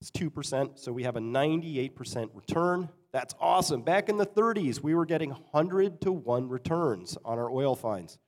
is 0.00 0.10
2%. 0.10 0.78
So 0.78 0.92
we 0.92 1.02
have 1.02 1.16
a 1.16 1.20
98% 1.20 2.30
return. 2.34 2.88
That's 3.12 3.34
awesome. 3.40 3.82
Back 3.82 4.08
in 4.08 4.16
the 4.16 4.26
30s, 4.26 4.80
we 4.80 4.94
were 4.94 5.06
getting 5.06 5.30
100 5.30 6.00
to 6.02 6.12
1 6.12 6.48
returns 6.48 7.16
on 7.24 7.38
our 7.38 7.50
oil 7.50 7.74
finds. 7.74 8.18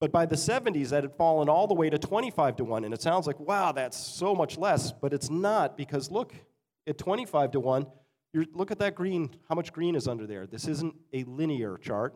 But 0.00 0.12
by 0.12 0.24
the 0.24 0.36
70s, 0.36 0.88
that 0.90 1.04
had 1.04 1.14
fallen 1.16 1.48
all 1.48 1.66
the 1.66 1.74
way 1.74 1.90
to 1.90 1.98
25 1.98 2.56
to 2.56 2.64
1. 2.64 2.84
And 2.84 2.94
it 2.94 3.02
sounds 3.02 3.26
like, 3.26 3.38
wow, 3.38 3.72
that's 3.72 3.98
so 3.98 4.34
much 4.34 4.56
less. 4.56 4.92
But 4.92 5.12
it's 5.12 5.28
not 5.28 5.76
because 5.76 6.10
look, 6.10 6.34
at 6.86 6.98
25 6.98 7.52
to 7.52 7.60
1, 7.60 7.86
look 8.52 8.70
at 8.70 8.78
that 8.78 8.94
green, 8.94 9.30
how 9.48 9.54
much 9.54 9.72
green 9.72 9.94
is 9.94 10.08
under 10.08 10.26
there. 10.26 10.46
This 10.46 10.66
isn't 10.66 10.94
a 11.12 11.24
linear 11.24 11.76
chart, 11.78 12.14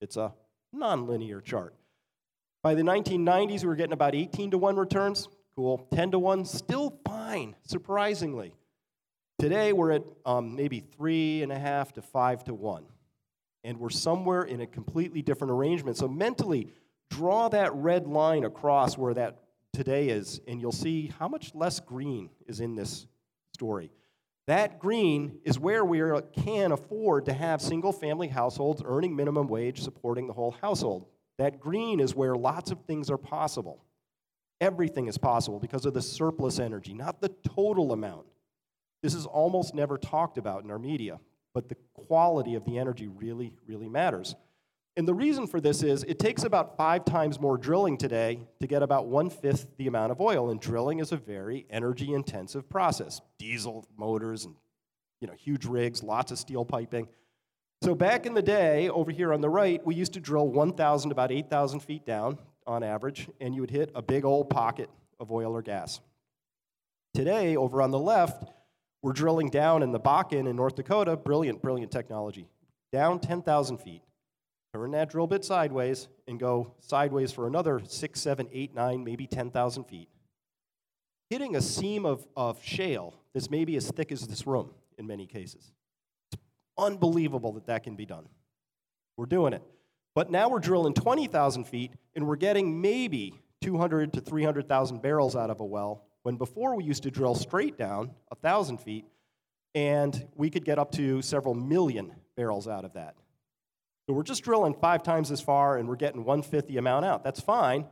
it's 0.00 0.16
a 0.16 0.32
nonlinear 0.74 1.42
chart. 1.42 1.74
By 2.62 2.74
the 2.74 2.82
1990s, 2.82 3.62
we 3.62 3.68
were 3.68 3.76
getting 3.76 3.92
about 3.92 4.14
18 4.14 4.52
to 4.52 4.58
1 4.58 4.76
returns. 4.76 5.28
Cool. 5.56 5.86
10 5.94 6.12
to 6.12 6.18
1, 6.18 6.44
still 6.44 6.98
fine, 7.06 7.54
surprisingly. 7.62 8.54
Today, 9.38 9.72
we're 9.72 9.92
at 9.92 10.04
um, 10.26 10.56
maybe 10.56 10.80
3.5 10.80 11.92
to 11.92 12.02
5 12.02 12.44
to 12.44 12.54
1. 12.54 12.84
And 13.62 13.78
we're 13.78 13.90
somewhere 13.90 14.42
in 14.42 14.60
a 14.60 14.66
completely 14.66 15.22
different 15.22 15.52
arrangement. 15.52 15.96
So, 15.96 16.08
mentally, 16.08 16.68
draw 17.10 17.48
that 17.50 17.74
red 17.74 18.06
line 18.06 18.44
across 18.44 18.98
where 18.98 19.14
that 19.14 19.44
today 19.72 20.08
is, 20.08 20.40
and 20.46 20.60
you'll 20.60 20.72
see 20.72 21.12
how 21.18 21.28
much 21.28 21.54
less 21.54 21.80
green 21.80 22.30
is 22.46 22.60
in 22.60 22.74
this 22.74 23.06
story. 23.52 23.90
That 24.46 24.78
green 24.78 25.38
is 25.44 25.58
where 25.58 25.84
we 25.84 26.00
can 26.32 26.72
afford 26.72 27.26
to 27.26 27.32
have 27.32 27.62
single 27.62 27.92
family 27.92 28.28
households 28.28 28.82
earning 28.84 29.16
minimum 29.16 29.48
wage 29.48 29.82
supporting 29.82 30.26
the 30.26 30.32
whole 30.32 30.52
household. 30.60 31.06
That 31.38 31.60
green 31.60 32.00
is 32.00 32.14
where 32.14 32.34
lots 32.34 32.70
of 32.70 32.80
things 32.82 33.10
are 33.10 33.16
possible. 33.16 33.82
Everything 34.64 35.08
is 35.08 35.18
possible 35.18 35.58
because 35.58 35.84
of 35.84 35.92
the 35.92 36.00
surplus 36.00 36.58
energy, 36.58 36.94
not 36.94 37.20
the 37.20 37.28
total 37.54 37.92
amount. 37.92 38.24
This 39.02 39.12
is 39.12 39.26
almost 39.26 39.74
never 39.74 39.98
talked 39.98 40.38
about 40.38 40.64
in 40.64 40.70
our 40.70 40.78
media, 40.78 41.20
but 41.52 41.68
the 41.68 41.76
quality 41.92 42.54
of 42.54 42.64
the 42.64 42.78
energy 42.78 43.06
really, 43.06 43.52
really 43.66 43.90
matters. 43.90 44.34
And 44.96 45.06
the 45.06 45.12
reason 45.12 45.46
for 45.46 45.60
this 45.60 45.82
is 45.82 46.02
it 46.04 46.18
takes 46.18 46.44
about 46.44 46.78
five 46.78 47.04
times 47.04 47.38
more 47.38 47.58
drilling 47.58 47.98
today 47.98 48.40
to 48.62 48.66
get 48.66 48.82
about 48.82 49.06
one 49.06 49.28
fifth 49.28 49.66
the 49.76 49.86
amount 49.86 50.12
of 50.12 50.20
oil. 50.22 50.48
And 50.48 50.58
drilling 50.58 50.98
is 50.98 51.12
a 51.12 51.18
very 51.18 51.66
energy 51.68 52.14
intensive 52.14 52.66
process 52.70 53.20
diesel 53.38 53.86
motors 53.98 54.46
and 54.46 54.54
you 55.20 55.26
know, 55.26 55.34
huge 55.34 55.66
rigs, 55.66 56.02
lots 56.02 56.32
of 56.32 56.38
steel 56.38 56.64
piping. 56.64 57.06
So 57.82 57.94
back 57.94 58.24
in 58.24 58.32
the 58.32 58.40
day, 58.40 58.88
over 58.88 59.10
here 59.10 59.34
on 59.34 59.42
the 59.42 59.50
right, 59.50 59.84
we 59.84 59.94
used 59.94 60.14
to 60.14 60.20
drill 60.20 60.48
1,000 60.48 61.12
about 61.12 61.30
8,000 61.30 61.80
feet 61.80 62.06
down 62.06 62.38
on 62.66 62.82
average, 62.82 63.28
and 63.40 63.54
you 63.54 63.60
would 63.60 63.70
hit 63.70 63.90
a 63.94 64.02
big 64.02 64.24
old 64.24 64.50
pocket 64.50 64.90
of 65.20 65.30
oil 65.30 65.54
or 65.54 65.62
gas. 65.62 66.00
Today, 67.12 67.56
over 67.56 67.80
on 67.80 67.90
the 67.90 67.98
left, 67.98 68.44
we're 69.02 69.12
drilling 69.12 69.50
down 69.50 69.82
in 69.82 69.92
the 69.92 70.00
Bakken 70.00 70.48
in 70.48 70.56
North 70.56 70.74
Dakota. 70.74 71.16
Brilliant, 71.16 71.62
brilliant 71.62 71.92
technology. 71.92 72.48
Down 72.92 73.20
10,000 73.20 73.78
feet 73.78 74.02
turn 74.74 74.90
that 74.90 75.08
drill 75.08 75.28
bit 75.28 75.44
sideways 75.44 76.08
and 76.26 76.40
go 76.40 76.74
sideways 76.80 77.30
for 77.30 77.46
another 77.46 77.80
six, 77.86 78.20
seven, 78.20 78.48
eight, 78.52 78.74
nine, 78.74 79.04
maybe 79.04 79.24
10,000 79.24 79.84
feet. 79.84 80.08
Hitting 81.30 81.54
a 81.54 81.60
seam 81.60 82.04
of, 82.04 82.26
of 82.36 82.60
shale 82.64 83.14
that's 83.32 83.50
maybe 83.50 83.76
as 83.76 83.88
thick 83.92 84.10
as 84.10 84.26
this 84.26 84.48
room 84.48 84.70
in 84.98 85.06
many 85.06 85.26
cases. 85.26 85.70
It's 86.32 86.42
unbelievable 86.76 87.52
that 87.52 87.66
that 87.66 87.84
can 87.84 87.94
be 87.94 88.04
done. 88.04 88.28
We're 89.16 89.26
doing 89.26 89.52
it. 89.52 89.62
But 90.14 90.30
now 90.30 90.48
we're 90.48 90.60
drilling 90.60 90.94
20,000 90.94 91.64
feet 91.64 91.92
and 92.14 92.26
we're 92.26 92.36
getting 92.36 92.80
maybe 92.80 93.34
200 93.62 94.12
to 94.12 94.20
300,000 94.20 95.02
barrels 95.02 95.34
out 95.34 95.50
of 95.50 95.60
a 95.60 95.64
well, 95.64 96.04
when 96.22 96.36
before 96.36 96.76
we 96.76 96.84
used 96.84 97.02
to 97.02 97.10
drill 97.10 97.34
straight 97.34 97.76
down 97.76 98.12
1,000 98.28 98.78
feet 98.78 99.06
and 99.74 100.28
we 100.36 100.50
could 100.50 100.64
get 100.64 100.78
up 100.78 100.92
to 100.92 101.20
several 101.20 101.54
million 101.54 102.12
barrels 102.36 102.68
out 102.68 102.84
of 102.84 102.92
that. 102.92 103.16
So 104.06 104.12
we're 104.12 104.22
just 104.22 104.44
drilling 104.44 104.74
five 104.74 105.02
times 105.02 105.30
as 105.30 105.40
far 105.40 105.78
and 105.78 105.88
we're 105.88 105.96
getting 105.96 106.24
one 106.24 106.42
fifth 106.42 106.68
the 106.68 106.76
amount 106.76 107.06
out. 107.06 107.24
That's 107.24 107.40
fine. 107.40 107.86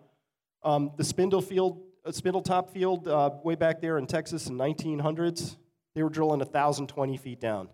Um, 0.62 0.92
the 0.96 1.04
Spindle 1.04 1.42
field, 1.42 1.82
uh, 2.06 2.10
Spindletop 2.10 2.70
field, 2.70 3.08
uh, 3.08 3.30
way 3.42 3.56
back 3.56 3.80
there 3.80 3.98
in 3.98 4.06
Texas 4.06 4.46
in 4.46 4.56
1900s, 4.56 5.56
they 5.94 6.02
were 6.02 6.10
drilling 6.10 6.38
1,020 6.38 7.16
feet 7.16 7.40
down. 7.40 7.68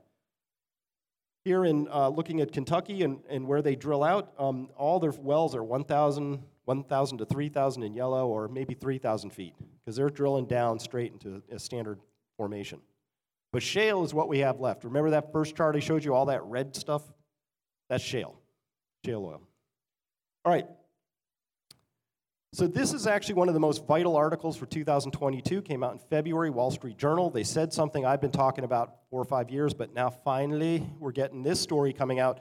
Here 1.48 1.64
in 1.64 1.88
uh, 1.90 2.10
looking 2.10 2.42
at 2.42 2.52
Kentucky 2.52 3.04
and, 3.04 3.20
and 3.30 3.46
where 3.46 3.62
they 3.62 3.74
drill 3.74 4.04
out, 4.04 4.34
um, 4.38 4.68
all 4.76 5.00
their 5.00 5.12
wells 5.12 5.54
are 5.54 5.64
1,000, 5.64 6.44
1,000 6.66 7.18
to 7.18 7.24
3,000 7.24 7.82
in 7.84 7.94
yellow, 7.94 8.28
or 8.28 8.48
maybe 8.48 8.74
3,000 8.74 9.30
feet, 9.30 9.54
because 9.80 9.96
they're 9.96 10.10
drilling 10.10 10.44
down 10.44 10.78
straight 10.78 11.10
into 11.10 11.42
a 11.50 11.58
standard 11.58 12.00
formation. 12.36 12.82
But 13.50 13.62
shale 13.62 14.04
is 14.04 14.12
what 14.12 14.28
we 14.28 14.40
have 14.40 14.60
left. 14.60 14.84
Remember 14.84 15.08
that 15.08 15.32
first 15.32 15.56
chart 15.56 15.74
I 15.74 15.78
showed 15.78 16.04
you, 16.04 16.12
all 16.12 16.26
that 16.26 16.44
red 16.44 16.76
stuff? 16.76 17.00
That's 17.88 18.04
shale, 18.04 18.38
shale 19.06 19.24
oil. 19.24 19.40
All 20.44 20.52
right. 20.52 20.66
So 22.52 22.66
this 22.66 22.92
is 22.92 23.06
actually 23.06 23.36
one 23.36 23.48
of 23.48 23.54
the 23.54 23.60
most 23.60 23.86
vital 23.86 24.16
articles 24.16 24.58
for 24.58 24.66
2022. 24.66 25.62
Came 25.62 25.82
out 25.82 25.92
in 25.92 25.98
February, 26.10 26.50
Wall 26.50 26.70
Street 26.70 26.98
Journal. 26.98 27.30
They 27.30 27.42
said 27.42 27.72
something 27.72 28.04
I've 28.04 28.20
been 28.20 28.32
talking 28.32 28.64
about 28.64 28.97
four 29.10 29.20
or 29.20 29.24
five 29.24 29.50
years, 29.50 29.74
but 29.74 29.94
now 29.94 30.10
finally 30.10 30.86
we're 30.98 31.12
getting 31.12 31.42
this 31.42 31.60
story 31.60 31.92
coming 31.92 32.20
out 32.20 32.40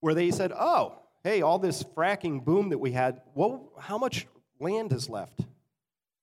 where 0.00 0.14
they 0.14 0.30
said, 0.30 0.52
"Oh, 0.52 0.98
hey, 1.22 1.42
all 1.42 1.58
this 1.58 1.82
fracking 1.82 2.44
boom 2.44 2.70
that 2.70 2.78
we 2.78 2.92
had, 2.92 3.20
well, 3.34 3.72
how 3.78 3.98
much 3.98 4.26
land 4.58 4.92
is 4.92 5.08
left?" 5.08 5.40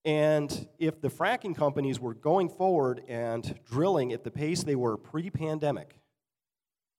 And 0.04 0.68
if 0.80 1.02
the 1.02 1.10
fracking 1.10 1.56
companies 1.56 2.00
were 2.00 2.14
going 2.14 2.50
forward 2.50 3.04
and 3.08 3.60
drilling 3.66 4.14
at 4.14 4.24
the 4.24 4.32
pace 4.32 4.64
they 4.64 4.76
were 4.76 4.98
pre-pandemic, 4.98 6.00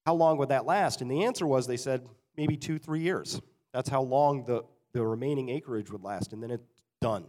how 0.04 0.14
long 0.14 0.38
would 0.38 0.50
that 0.50 0.66
last? 0.66 1.00
And 1.00 1.10
the 1.10 1.24
answer 1.24 1.46
was 1.46 1.66
they 1.66 1.76
said 1.76 2.06
maybe 2.36 2.56
two, 2.56 2.78
three 2.78 3.00
years. 3.00 3.40
That's 3.72 3.88
how 3.88 4.02
long 4.02 4.44
the, 4.44 4.62
the 4.92 5.06
remaining 5.06 5.48
acreage 5.48 5.90
would 5.90 6.02
last, 6.02 6.32
and 6.32 6.42
then 6.42 6.50
it's 6.50 6.82
done. 7.00 7.26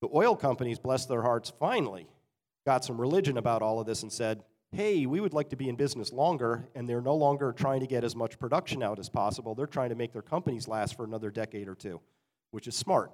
The 0.00 0.08
oil 0.14 0.36
companies, 0.36 0.78
bless 0.78 1.06
their 1.06 1.22
hearts, 1.22 1.52
finally 1.58 2.06
got 2.68 2.84
some 2.84 3.00
religion 3.00 3.38
about 3.38 3.62
all 3.62 3.80
of 3.80 3.86
this 3.86 4.02
and 4.02 4.12
said, 4.12 4.42
hey, 4.72 5.06
we 5.06 5.20
would 5.20 5.32
like 5.32 5.48
to 5.48 5.56
be 5.56 5.70
in 5.70 5.74
business 5.74 6.12
longer, 6.12 6.68
and 6.74 6.86
they're 6.86 7.00
no 7.00 7.14
longer 7.14 7.50
trying 7.50 7.80
to 7.80 7.86
get 7.86 8.04
as 8.04 8.14
much 8.14 8.38
production 8.38 8.82
out 8.82 8.98
as 8.98 9.08
possible. 9.08 9.54
They're 9.54 9.66
trying 9.66 9.88
to 9.88 9.94
make 9.94 10.12
their 10.12 10.20
companies 10.20 10.68
last 10.68 10.94
for 10.94 11.04
another 11.04 11.30
decade 11.30 11.66
or 11.66 11.74
two, 11.74 11.98
which 12.50 12.68
is 12.68 12.76
smart. 12.76 13.10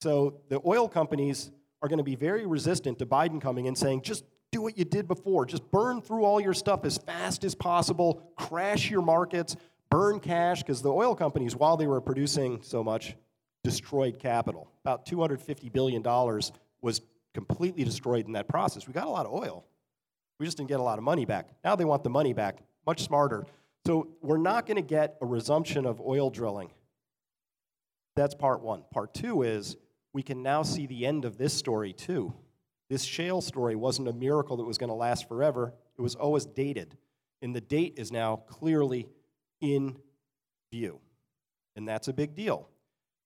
So 0.00 0.40
the 0.48 0.62
oil 0.64 0.88
companies 0.88 1.50
are 1.82 1.88
going 1.90 1.98
to 1.98 2.02
be 2.02 2.14
very 2.14 2.46
resistant 2.46 2.98
to 3.00 3.04
Biden 3.04 3.42
coming 3.42 3.66
in 3.66 3.76
saying, 3.76 4.00
just 4.00 4.24
do 4.52 4.62
what 4.62 4.78
you 4.78 4.86
did 4.86 5.06
before. 5.06 5.44
Just 5.44 5.70
burn 5.70 6.00
through 6.00 6.24
all 6.24 6.40
your 6.40 6.54
stuff 6.54 6.86
as 6.86 6.96
fast 6.96 7.44
as 7.44 7.54
possible, 7.54 8.32
crash 8.36 8.88
your 8.88 9.02
markets, 9.02 9.54
burn 9.90 10.18
cash, 10.18 10.62
because 10.62 10.80
the 10.80 10.90
oil 10.90 11.14
companies, 11.14 11.54
while 11.54 11.76
they 11.76 11.86
were 11.86 12.00
producing 12.00 12.62
so 12.62 12.82
much, 12.82 13.16
destroyed 13.62 14.18
capital. 14.18 14.66
About 14.82 15.04
$250 15.04 15.70
billion 15.70 16.02
was 16.80 17.02
completely 17.38 17.84
destroyed 17.84 18.26
in 18.26 18.32
that 18.32 18.48
process. 18.48 18.88
We 18.88 18.92
got 18.92 19.06
a 19.06 19.10
lot 19.10 19.24
of 19.24 19.32
oil. 19.32 19.64
We 20.40 20.46
just 20.46 20.56
didn't 20.56 20.70
get 20.70 20.80
a 20.80 20.82
lot 20.82 20.98
of 20.98 21.04
money 21.04 21.24
back. 21.24 21.50
Now 21.62 21.76
they 21.76 21.84
want 21.84 22.02
the 22.02 22.10
money 22.10 22.32
back, 22.32 22.58
much 22.84 23.04
smarter. 23.04 23.46
So 23.86 24.08
we're 24.22 24.38
not 24.38 24.66
going 24.66 24.76
to 24.76 24.82
get 24.82 25.16
a 25.22 25.26
resumption 25.26 25.86
of 25.86 26.00
oil 26.00 26.30
drilling. 26.30 26.72
That's 28.16 28.34
part 28.34 28.60
one. 28.60 28.82
Part 28.90 29.14
two 29.14 29.42
is 29.42 29.76
we 30.12 30.20
can 30.20 30.42
now 30.42 30.64
see 30.64 30.86
the 30.86 31.06
end 31.06 31.24
of 31.24 31.38
this 31.38 31.54
story 31.54 31.92
too. 31.92 32.34
This 32.90 33.04
shale 33.04 33.40
story 33.40 33.76
wasn't 33.76 34.08
a 34.08 34.12
miracle 34.12 34.56
that 34.56 34.64
was 34.64 34.78
going 34.78 34.90
to 34.90 34.96
last 34.96 35.28
forever, 35.28 35.72
it 35.96 36.02
was 36.02 36.16
always 36.16 36.44
dated. 36.44 36.96
And 37.40 37.54
the 37.54 37.60
date 37.60 37.94
is 37.98 38.10
now 38.10 38.42
clearly 38.48 39.06
in 39.60 39.96
view. 40.72 40.98
And 41.76 41.86
that's 41.86 42.08
a 42.08 42.12
big 42.12 42.34
deal 42.34 42.68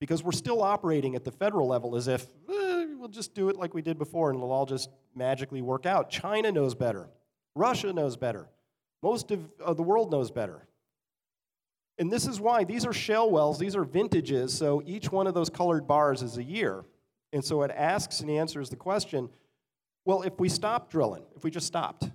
because 0.00 0.22
we're 0.22 0.32
still 0.32 0.62
operating 0.62 1.16
at 1.16 1.24
the 1.24 1.32
federal 1.32 1.66
level 1.66 1.96
as 1.96 2.08
if 2.08 2.26
we'll 3.02 3.10
just 3.10 3.34
do 3.34 3.48
it 3.48 3.56
like 3.56 3.74
we 3.74 3.82
did 3.82 3.98
before 3.98 4.30
and 4.30 4.38
it'll 4.38 4.52
all 4.52 4.64
just 4.64 4.88
magically 5.12 5.60
work 5.60 5.86
out. 5.86 6.08
China 6.08 6.52
knows 6.52 6.72
better, 6.72 7.08
Russia 7.56 7.92
knows 7.92 8.16
better, 8.16 8.48
most 9.02 9.32
of, 9.32 9.40
of 9.58 9.76
the 9.76 9.82
world 9.82 10.12
knows 10.12 10.30
better. 10.30 10.68
And 11.98 12.10
this 12.10 12.26
is 12.26 12.40
why 12.40 12.62
these 12.62 12.86
are 12.86 12.92
shale 12.92 13.28
wells, 13.28 13.58
these 13.58 13.74
are 13.74 13.82
vintages, 13.82 14.56
so 14.56 14.82
each 14.86 15.10
one 15.10 15.26
of 15.26 15.34
those 15.34 15.50
colored 15.50 15.86
bars 15.86 16.22
is 16.22 16.38
a 16.38 16.44
year. 16.44 16.84
And 17.32 17.44
so 17.44 17.62
it 17.62 17.72
asks 17.74 18.20
and 18.20 18.30
answers 18.30 18.70
the 18.70 18.76
question 18.76 19.28
well, 20.04 20.22
if 20.22 20.38
we 20.38 20.48
stopped 20.48 20.90
drilling, 20.90 21.24
if 21.36 21.44
we 21.44 21.50
just 21.50 21.66
stopped, 21.66 22.10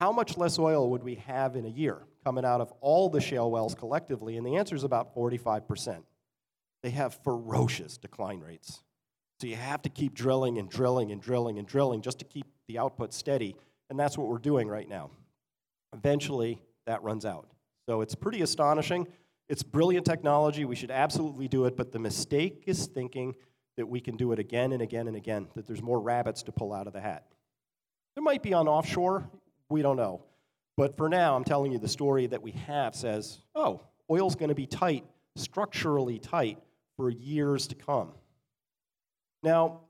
how 0.00 0.12
much 0.12 0.36
less 0.36 0.58
oil 0.58 0.90
would 0.90 1.02
we 1.02 1.16
have 1.16 1.56
in 1.56 1.64
a 1.64 1.68
year 1.68 2.02
coming 2.24 2.44
out 2.44 2.60
of 2.60 2.72
all 2.80 3.08
the 3.08 3.20
shale 3.20 3.50
wells 3.50 3.74
collectively? 3.74 4.36
And 4.36 4.46
the 4.46 4.56
answer 4.56 4.74
is 4.74 4.84
about 4.84 5.14
45%. 5.16 6.02
They 6.82 6.90
have 6.90 7.18
ferocious 7.24 7.98
decline 7.98 8.40
rates. 8.40 8.82
So 9.44 9.48
you 9.48 9.56
have 9.56 9.82
to 9.82 9.90
keep 9.90 10.14
drilling 10.14 10.56
and 10.56 10.70
drilling 10.70 11.12
and 11.12 11.20
drilling 11.20 11.58
and 11.58 11.68
drilling 11.68 12.00
just 12.00 12.18
to 12.20 12.24
keep 12.24 12.46
the 12.66 12.78
output 12.78 13.12
steady. 13.12 13.54
And 13.90 14.00
that's 14.00 14.16
what 14.16 14.28
we're 14.28 14.38
doing 14.38 14.68
right 14.68 14.88
now. 14.88 15.10
Eventually, 15.94 16.62
that 16.86 17.02
runs 17.02 17.26
out. 17.26 17.46
So 17.86 18.00
it's 18.00 18.14
pretty 18.14 18.40
astonishing. 18.40 19.06
It's 19.50 19.62
brilliant 19.62 20.06
technology. 20.06 20.64
We 20.64 20.76
should 20.76 20.90
absolutely 20.90 21.46
do 21.46 21.66
it. 21.66 21.76
But 21.76 21.92
the 21.92 21.98
mistake 21.98 22.64
is 22.66 22.86
thinking 22.86 23.34
that 23.76 23.84
we 23.84 24.00
can 24.00 24.16
do 24.16 24.32
it 24.32 24.38
again 24.38 24.72
and 24.72 24.80
again 24.80 25.08
and 25.08 25.16
again, 25.16 25.48
that 25.56 25.66
there's 25.66 25.82
more 25.82 26.00
rabbits 26.00 26.42
to 26.44 26.50
pull 26.50 26.72
out 26.72 26.86
of 26.86 26.94
the 26.94 27.02
hat. 27.02 27.26
There 28.14 28.24
might 28.24 28.42
be 28.42 28.54
on 28.54 28.66
offshore, 28.66 29.28
we 29.68 29.82
don't 29.82 29.98
know. 29.98 30.22
But 30.78 30.96
for 30.96 31.10
now, 31.10 31.36
I'm 31.36 31.44
telling 31.44 31.70
you 31.70 31.78
the 31.78 31.86
story 31.86 32.28
that 32.28 32.42
we 32.42 32.52
have 32.52 32.94
says, 32.94 33.40
oh, 33.54 33.82
oil's 34.10 34.36
going 34.36 34.48
to 34.48 34.54
be 34.54 34.66
tight, 34.66 35.04
structurally 35.36 36.18
tight, 36.18 36.60
for 36.96 37.10
years 37.10 37.66
to 37.66 37.74
come. 37.74 38.12
Now, 39.44 39.82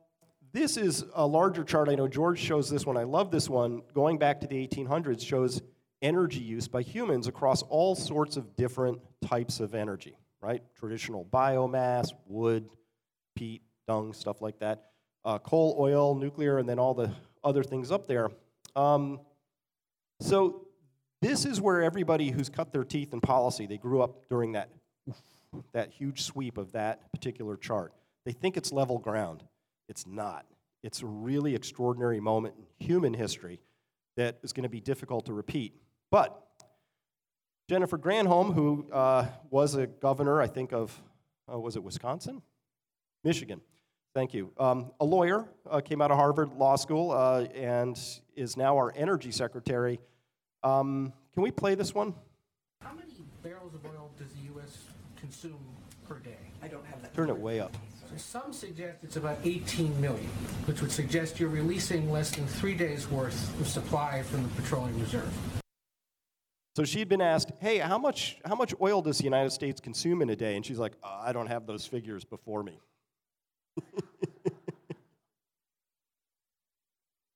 this 0.52 0.76
is 0.76 1.04
a 1.14 1.26
larger 1.26 1.64
chart. 1.64 1.88
I 1.88 1.94
know 1.94 2.08
George 2.08 2.38
shows 2.38 2.68
this 2.68 2.84
one. 2.84 2.99
I 2.99 3.04
love 3.04 3.30
this 3.30 3.49
one. 3.49 3.80
Going 3.94 4.18
back 4.18 4.40
to 4.42 4.46
the 4.46 4.56
1800s, 4.68 5.26
shows 5.26 5.62
energy 6.02 6.40
use 6.40 6.68
by 6.68 6.82
humans 6.82 7.28
across 7.28 7.62
all 7.62 7.94
sorts 7.94 8.37
of 8.37 8.54
different 8.56 9.00
types 9.23 9.61
of 9.61 9.75
energy 9.75 10.16
right? 10.44 10.62
Traditional 10.78 11.25
biomass, 11.25 12.12
wood, 12.26 12.68
peat, 13.34 13.62
dung, 13.88 14.12
stuff 14.12 14.42
like 14.42 14.58
that. 14.58 14.90
Uh, 15.25 15.38
coal, 15.38 15.75
oil, 15.78 16.14
nuclear, 16.14 16.58
and 16.58 16.68
then 16.68 16.78
all 16.78 16.92
the 16.92 17.11
other 17.42 17.62
things 17.62 17.90
up 17.90 18.06
there. 18.06 18.28
Um, 18.76 19.20
so 20.20 20.66
this 21.23 21.46
is 21.46 21.62
where 21.62 21.82
everybody 21.82 22.30
who's 22.30 22.50
cut 22.50 22.73
their 22.73 22.84
teeth 22.84 23.14
in 23.14 23.23
policy, 23.23 23.66
they 23.66 23.78
grew 23.78 24.02
up 24.02 24.28
during 24.28 24.52
that, 24.52 24.68
that 25.73 25.90
huge 25.90 26.23
sweep 26.23 26.58
of 26.58 26.73
that 26.73 27.11
particular 27.11 27.56
chart. 27.56 27.94
They 28.24 28.32
think 28.32 28.56
it's 28.56 28.72
level 28.72 28.98
ground. 28.98 29.44
It's 29.88 30.06
not. 30.06 30.46
It's 30.82 31.02
a 31.02 31.06
really 31.06 31.54
extraordinary 31.54 32.20
moment 32.20 32.54
in 32.58 32.86
human 32.86 33.14
history 33.14 33.60
that 34.16 34.38
is 34.42 34.52
going 34.52 34.64
to 34.64 34.68
be 34.68 34.80
difficult 34.80 35.26
to 35.26 35.32
repeat. 35.32 35.74
But 36.10 36.40
Jennifer 37.68 37.98
Granholm, 37.98 38.54
who 38.54 38.86
uh, 38.92 39.26
was 39.50 39.74
a 39.74 39.86
governor, 39.86 40.40
I 40.40 40.46
think, 40.46 40.72
of, 40.72 40.98
uh, 41.52 41.58
was 41.58 41.76
it 41.76 41.82
Wisconsin? 41.82 42.42
Michigan. 43.24 43.60
Thank 44.14 44.32
you. 44.32 44.52
Um, 44.58 44.92
a 45.00 45.04
lawyer, 45.04 45.48
uh, 45.68 45.80
came 45.80 46.00
out 46.00 46.10
of 46.10 46.18
Harvard 46.18 46.52
Law 46.52 46.76
School, 46.76 47.10
uh, 47.10 47.46
and 47.54 47.98
is 48.36 48.56
now 48.56 48.76
our 48.76 48.92
energy 48.94 49.32
secretary. 49.32 49.98
Um, 50.62 51.12
can 51.32 51.42
we 51.42 51.50
play 51.50 51.74
this 51.74 51.94
one? 51.94 52.14
How 52.80 52.92
many 52.94 53.10
barrels 53.42 53.74
of 53.74 53.84
oil 53.86 54.10
does 54.18 54.28
the 54.32 54.52
U.S. 54.52 54.78
consume 55.16 55.73
per 56.08 56.18
day? 56.18 56.37
I 56.62 56.68
don't 56.68 56.84
have 56.87 57.02
that. 57.02 57.14
Turn 57.14 57.30
it 57.30 57.37
way 57.37 57.61
up. 57.61 57.76
So 58.11 58.16
some 58.16 58.52
suggest 58.52 58.99
it's 59.02 59.16
about 59.16 59.38
18 59.44 60.00
million, 60.00 60.28
which 60.66 60.80
would 60.80 60.92
suggest 60.92 61.40
you're 61.40 61.49
releasing 61.49 62.11
less 62.11 62.30
than 62.30 62.46
three 62.46 62.75
days' 62.75 63.08
worth 63.11 63.61
of 63.61 63.66
supply 63.66 64.23
from 64.23 64.42
the 64.42 64.49
petroleum 64.50 64.99
reserve. 65.00 65.32
So 66.76 66.84
she'd 66.84 67.08
been 67.08 67.20
asked, 67.20 67.52
"Hey, 67.61 67.78
how 67.78 67.99
much 67.99 68.38
how 68.44 68.56
much 68.56 68.75
oil 68.80 69.00
does 69.00 69.18
the 69.18 69.25
United 69.25 69.50
States 69.50 69.80
consume 69.80 70.23
in 70.23 70.30
a 70.30 70.37
day?" 70.37 70.56
And 70.56 70.66
she's 70.66 70.78
like, 70.78 70.94
oh, 71.02 71.20
"I 71.23 71.32
don't 71.32 71.46
have 71.46 71.66
those 71.66 71.87
figures 71.87 72.25
before 72.25 72.62
me." 72.62 72.80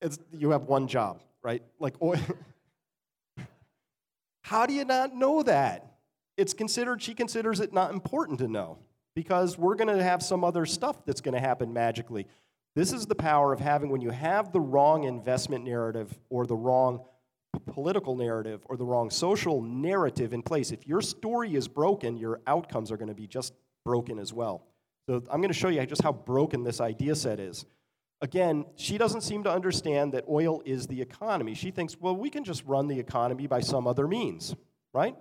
it's 0.01 0.19
you 0.33 0.51
have 0.51 0.63
one 0.63 0.89
job, 0.89 1.23
right? 1.43 1.63
Like 1.79 1.95
oil. 2.03 2.21
how 4.43 4.67
do 4.67 4.73
you 4.73 4.85
not 4.85 5.15
know 5.15 5.43
that? 5.45 5.88
It's 6.39 6.55
considered 6.55 7.03
she 7.03 7.15
considers 7.15 7.59
it 7.59 7.73
not 7.73 7.93
important 7.93 8.39
to 8.39 8.49
know 8.49 8.79
because 9.17 9.59
we're 9.59 9.75
going 9.75 9.95
to 9.95 10.03
have 10.03 10.23
some 10.23 10.45
other 10.45 10.65
stuff 10.65 11.05
that's 11.05 11.21
going 11.21 11.35
to 11.35 11.41
happen 11.41 11.73
magically. 11.73 12.29
This 12.77 12.93
is 12.93 13.07
the 13.07 13.17
power 13.17 13.53
of 13.53 13.59
having 13.59 13.91
when 13.91 14.01
you 14.01 14.11
have 14.11 14.53
the 14.53 14.61
wrong 14.61 15.03
investment 15.03 15.65
narrative 15.65 16.17
or 16.31 16.47
the 16.47 16.55
wrong 16.55 17.01
political 17.67 18.15
narrative 18.15 18.63
or 18.67 18.77
the 18.77 18.85
wrong 18.85 19.11
social 19.11 19.61
narrative 19.61 20.33
in 20.33 20.43
place. 20.43 20.71
If 20.71 20.87
your 20.87 21.01
story 21.01 21.57
is 21.57 21.67
broken, 21.67 22.17
your 22.17 22.41
outcomes 22.47 22.93
are 22.93 22.97
going 22.97 23.09
to 23.09 23.15
be 23.15 23.27
just 23.27 23.53
broken 23.85 24.21
as 24.21 24.33
well. 24.33 24.65
So 25.09 25.17
I'm 25.33 25.41
going 25.41 25.49
to 25.49 25.55
show 25.59 25.69
you 25.69 25.85
just 25.87 26.03
how 26.03 26.13
broken 26.13 26.63
this 26.63 26.81
idea 26.81 27.17
set 27.17 27.41
is. 27.41 27.65
Again, 28.21 28.65
she 28.77 28.97
doesn't 28.97 29.23
seem 29.23 29.43
to 29.43 29.51
understand 29.51 30.13
that 30.13 30.25
oil 30.29 30.63
is 30.65 30.87
the 30.87 31.03
economy. 31.03 31.55
She 31.55 31.73
thinks, 31.73 31.97
well, 31.99 32.15
we 32.15 32.31
can 32.31 32.45
just 32.45 32.65
run 32.65 32.87
the 32.87 33.01
economy 33.01 33.49
by 33.49 33.59
some 33.59 33.89
other 33.89 34.07
means, 34.07 34.55
right? 34.95 35.17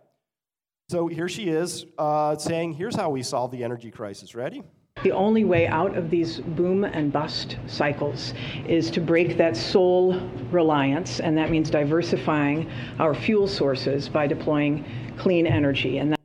So 0.89 1.07
here 1.07 1.27
she 1.27 1.49
is 1.49 1.85
uh, 1.97 2.37
saying, 2.37 2.73
here's 2.73 2.95
how 2.95 3.09
we 3.09 3.21
solve 3.21 3.51
the 3.51 3.61
energy 3.61 3.91
crisis. 3.91 4.33
Ready? 4.33 4.63
The 5.03 5.11
only 5.11 5.43
way 5.43 5.67
out 5.67 5.97
of 5.97 6.09
these 6.09 6.39
boom 6.39 6.85
and 6.85 7.11
bust 7.11 7.57
cycles 7.67 8.33
is 8.65 8.89
to 8.91 9.01
break 9.01 9.35
that 9.35 9.57
sole 9.57 10.17
reliance, 10.49 11.19
and 11.19 11.37
that 11.37 11.51
means 11.51 11.69
diversifying 11.69 12.71
our 12.99 13.13
fuel 13.13 13.49
sources 13.49 14.07
by 14.07 14.27
deploying 14.27 14.85
clean 15.17 15.45
energy. 15.45 15.97
And 15.97 16.13
that- 16.13 16.19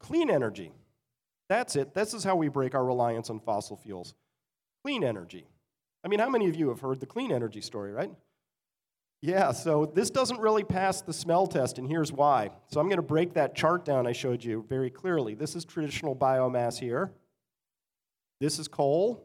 clean 0.00 0.28
energy. 0.28 0.72
That's 1.48 1.76
it. 1.76 1.94
This 1.94 2.14
is 2.14 2.24
how 2.24 2.34
we 2.34 2.48
break 2.48 2.74
our 2.74 2.84
reliance 2.84 3.30
on 3.30 3.38
fossil 3.38 3.76
fuels. 3.76 4.14
Clean 4.84 5.04
energy. 5.04 5.46
I 6.04 6.08
mean, 6.08 6.18
how 6.18 6.28
many 6.28 6.48
of 6.48 6.56
you 6.56 6.68
have 6.70 6.80
heard 6.80 6.98
the 6.98 7.06
clean 7.06 7.30
energy 7.30 7.60
story, 7.60 7.92
right? 7.92 8.10
Yeah, 9.24 9.52
so 9.52 9.86
this 9.86 10.10
doesn't 10.10 10.40
really 10.40 10.64
pass 10.64 11.00
the 11.00 11.12
smell 11.12 11.46
test, 11.46 11.78
and 11.78 11.88
here's 11.88 12.12
why. 12.12 12.50
So 12.66 12.80
I'm 12.80 12.88
going 12.88 12.96
to 12.96 13.02
break 13.02 13.34
that 13.34 13.54
chart 13.54 13.84
down 13.84 14.04
I 14.04 14.12
showed 14.12 14.42
you 14.42 14.66
very 14.68 14.90
clearly. 14.90 15.34
This 15.34 15.54
is 15.54 15.64
traditional 15.64 16.16
biomass 16.16 16.76
here. 16.76 17.12
This 18.40 18.58
is 18.58 18.66
coal. 18.66 19.24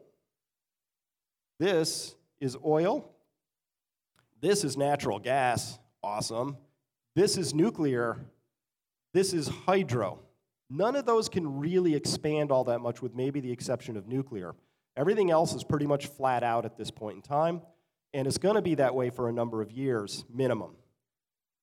This 1.58 2.14
is 2.40 2.56
oil. 2.64 3.10
This 4.40 4.62
is 4.62 4.76
natural 4.76 5.18
gas. 5.18 5.80
Awesome. 6.00 6.56
This 7.16 7.36
is 7.36 7.52
nuclear. 7.52 8.24
This 9.12 9.32
is 9.32 9.48
hydro. 9.48 10.20
None 10.70 10.94
of 10.94 11.06
those 11.06 11.28
can 11.28 11.58
really 11.58 11.96
expand 11.96 12.52
all 12.52 12.62
that 12.64 12.78
much, 12.80 13.02
with 13.02 13.16
maybe 13.16 13.40
the 13.40 13.50
exception 13.50 13.96
of 13.96 14.06
nuclear. 14.06 14.54
Everything 14.96 15.32
else 15.32 15.54
is 15.54 15.64
pretty 15.64 15.86
much 15.86 16.06
flat 16.06 16.44
out 16.44 16.64
at 16.64 16.76
this 16.76 16.92
point 16.92 17.16
in 17.16 17.22
time, 17.22 17.62
and 18.14 18.26
it's 18.26 18.38
going 18.38 18.54
to 18.54 18.62
be 18.62 18.76
that 18.76 18.94
way 18.94 19.10
for 19.10 19.28
a 19.28 19.32
number 19.32 19.62
of 19.62 19.70
years, 19.70 20.24
minimum. 20.32 20.74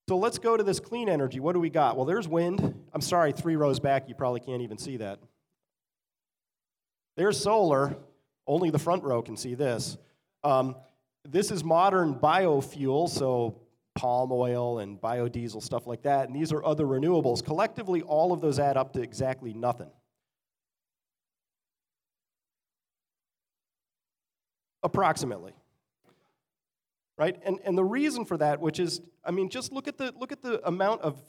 So 0.08 0.18
let's 0.18 0.38
go 0.38 0.56
to 0.56 0.64
this 0.64 0.80
clean 0.80 1.10
energy. 1.10 1.40
What 1.40 1.54
do 1.54 1.60
we 1.60 1.70
got? 1.70 1.98
Well, 1.98 2.06
there's 2.06 2.28
wind. 2.28 2.76
I'm 2.94 3.02
sorry, 3.02 3.32
three 3.32 3.56
rows 3.56 3.80
back, 3.80 4.08
you 4.08 4.16
probably 4.16 4.40
can't 4.40 4.62
even 4.62 4.78
see 4.78 4.98
that. 4.98 5.20
There's 7.18 7.40
solar. 7.40 7.98
Only 8.46 8.70
the 8.70 8.80
front 8.80 9.04
row 9.04 9.22
can 9.24 9.38
see 9.38 9.56
this. 9.56 9.98
Um, 10.44 10.76
this 11.28 11.50
is 11.50 11.64
modern 11.64 12.16
biofuel, 12.16 13.10
so 13.10 13.60
palm 13.96 14.32
oil 14.32 14.80
and 14.80 15.02
biodiesel, 15.02 15.64
stuff 15.64 15.88
like 15.88 16.04
that. 16.04 16.28
And 16.28 16.36
these 16.36 16.52
are 16.52 16.64
other 16.64 16.86
renewables. 16.86 17.44
Collectively, 17.44 18.04
all 18.04 18.32
of 18.32 18.42
those 18.42 18.60
add 18.60 18.78
up 18.78 18.94
to 18.94 19.02
exactly 19.02 19.54
nothing. 19.54 19.90
Approximately. 24.84 25.54
Right? 27.18 27.38
And, 27.46 27.60
and 27.64 27.78
the 27.78 27.84
reason 27.84 28.26
for 28.26 28.38
that, 28.38 28.60
which 28.60 28.80
is, 28.80 29.02
I 29.24 29.32
mean, 29.32 29.50
just 29.50 29.72
look 29.72 29.88
at 29.88 29.98
the, 29.98 30.14
look 30.20 30.32
at 30.32 30.42
the 30.42 30.66
amount 30.68 31.02
of 31.02 31.22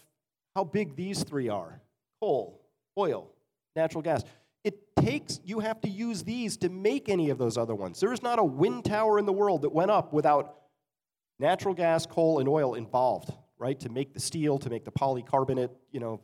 how 0.54 0.64
big 0.64 0.96
these 0.96 1.22
three 1.22 1.48
are 1.48 1.80
coal, 2.20 2.60
oil, 2.98 3.30
natural 3.76 4.02
gas 4.02 4.24
it 4.66 4.96
takes, 4.96 5.38
you 5.44 5.60
have 5.60 5.80
to 5.82 5.88
use 5.88 6.24
these 6.24 6.56
to 6.56 6.68
make 6.68 7.08
any 7.08 7.30
of 7.30 7.38
those 7.38 7.56
other 7.56 7.74
ones. 7.76 8.00
There 8.00 8.12
is 8.12 8.20
not 8.20 8.40
a 8.40 8.44
wind 8.44 8.84
tower 8.84 9.16
in 9.16 9.24
the 9.24 9.32
world 9.32 9.62
that 9.62 9.72
went 9.72 9.92
up 9.92 10.12
without 10.12 10.56
natural 11.38 11.72
gas, 11.72 12.04
coal, 12.04 12.40
and 12.40 12.48
oil 12.48 12.74
involved, 12.74 13.32
right? 13.58 13.78
To 13.78 13.88
make 13.88 14.12
the 14.12 14.18
steel, 14.18 14.58
to 14.58 14.68
make 14.68 14.84
the 14.84 14.90
polycarbonate, 14.90 15.70
you 15.92 16.00
know, 16.00 16.20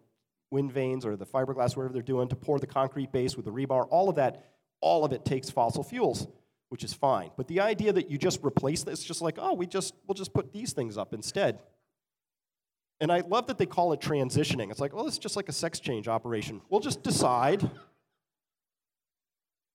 wind 0.51 0.73
vanes 0.73 1.07
or 1.07 1.17
the 1.17 1.25
fiberglass, 1.25 1.77
whatever 1.77 1.93
they're 1.93 2.03
doing, 2.03 2.27
to 2.31 2.35
pour 2.35 2.59
the 2.59 2.67
concrete 2.67 3.13
base 3.13 3.37
with 3.37 3.45
the 3.45 3.53
rebar, 3.53 3.87
all 3.91 4.09
of 4.09 4.17
that, 4.17 4.45
all 4.81 5.05
of 5.05 5.13
it 5.13 5.25
takes 5.25 5.49
fossil 5.49 5.85
fuels, 5.85 6.27
which 6.73 6.83
is 6.83 6.93
fine. 6.93 7.31
But 7.37 7.47
the 7.47 7.61
idea 7.61 7.93
that 7.93 8.11
you 8.11 8.19
just 8.19 8.43
replace 8.43 8.83
this, 8.83 9.05
just 9.05 9.23
like, 9.23 9.37
oh, 9.39 9.53
we 9.53 9.67
just, 9.67 9.95
we'll 10.07 10.15
just 10.15 10.33
put 10.33 10.53
these 10.53 10.73
things 10.73 10.99
up 10.99 11.15
instead. 11.15 11.61
And 13.01 13.13
I 13.13 13.21
love 13.21 13.47
that 13.49 13.59
they 13.59 13.67
call 13.67 13.93
it 13.93 14.01
transitioning. 14.01 14.71
It's 14.71 14.81
like, 14.81 14.95
well, 14.95 15.07
it's 15.07 15.19
just 15.19 15.37
like 15.37 15.49
a 15.49 15.53
sex 15.53 15.79
change 15.79 16.09
operation. 16.09 16.63
We'll 16.71 16.81
just 16.81 17.03
decide 17.03 17.69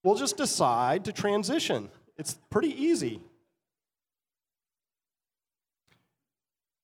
We'll 0.04 0.16
just 0.16 0.36
decide 0.36 1.04
to 1.06 1.12
transition. 1.12 1.90
It's 2.16 2.38
pretty 2.50 2.70
easy. 2.70 3.20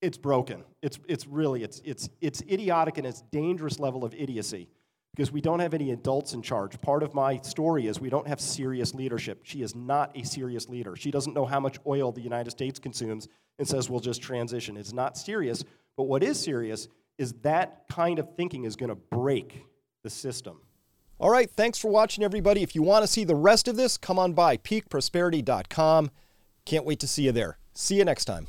It's 0.02 0.18
broken. 0.18 0.64
It's, 0.82 0.98
it's 1.08 1.26
really, 1.26 1.62
it's, 1.62 1.80
it's, 1.84 2.08
it's 2.20 2.42
idiotic 2.42 2.98
and 2.98 3.06
it's 3.06 3.22
dangerous 3.32 3.78
level 3.78 4.04
of 4.04 4.14
idiocy 4.14 4.68
because 5.14 5.30
we 5.30 5.40
don't 5.40 5.60
have 5.60 5.74
any 5.74 5.92
adults 5.92 6.32
in 6.32 6.42
charge. 6.42 6.80
Part 6.80 7.04
of 7.04 7.14
my 7.14 7.38
story 7.38 7.86
is 7.86 8.00
we 8.00 8.10
don't 8.10 8.26
have 8.26 8.40
serious 8.40 8.94
leadership. 8.94 9.40
She 9.44 9.62
is 9.62 9.74
not 9.74 10.10
a 10.16 10.24
serious 10.24 10.68
leader. 10.68 10.96
She 10.96 11.12
doesn't 11.12 11.34
know 11.34 11.46
how 11.46 11.60
much 11.60 11.78
oil 11.86 12.10
the 12.10 12.20
United 12.20 12.50
States 12.50 12.80
consumes 12.80 13.28
and 13.58 13.68
says 13.68 13.88
we'll 13.88 14.00
just 14.00 14.20
transition. 14.20 14.76
It's 14.76 14.92
not 14.92 15.16
serious. 15.16 15.62
But 15.96 16.04
what 16.04 16.24
is 16.24 16.40
serious 16.40 16.88
is 17.16 17.32
that 17.42 17.84
kind 17.88 18.18
of 18.18 18.34
thinking 18.36 18.64
is 18.64 18.74
going 18.74 18.88
to 18.88 18.96
break 18.96 19.64
the 20.02 20.10
system. 20.10 20.60
All 21.20 21.30
right, 21.30 21.48
thanks 21.48 21.78
for 21.78 21.92
watching, 21.92 22.24
everybody. 22.24 22.62
If 22.64 22.74
you 22.74 22.82
want 22.82 23.04
to 23.04 23.06
see 23.06 23.22
the 23.22 23.36
rest 23.36 23.68
of 23.68 23.76
this, 23.76 23.96
come 23.96 24.18
on 24.18 24.32
by 24.32 24.56
peakprosperity.com. 24.56 26.10
Can't 26.66 26.84
wait 26.84 26.98
to 26.98 27.06
see 27.06 27.22
you 27.22 27.32
there. 27.32 27.58
See 27.72 27.94
you 27.94 28.04
next 28.04 28.24
time. 28.24 28.48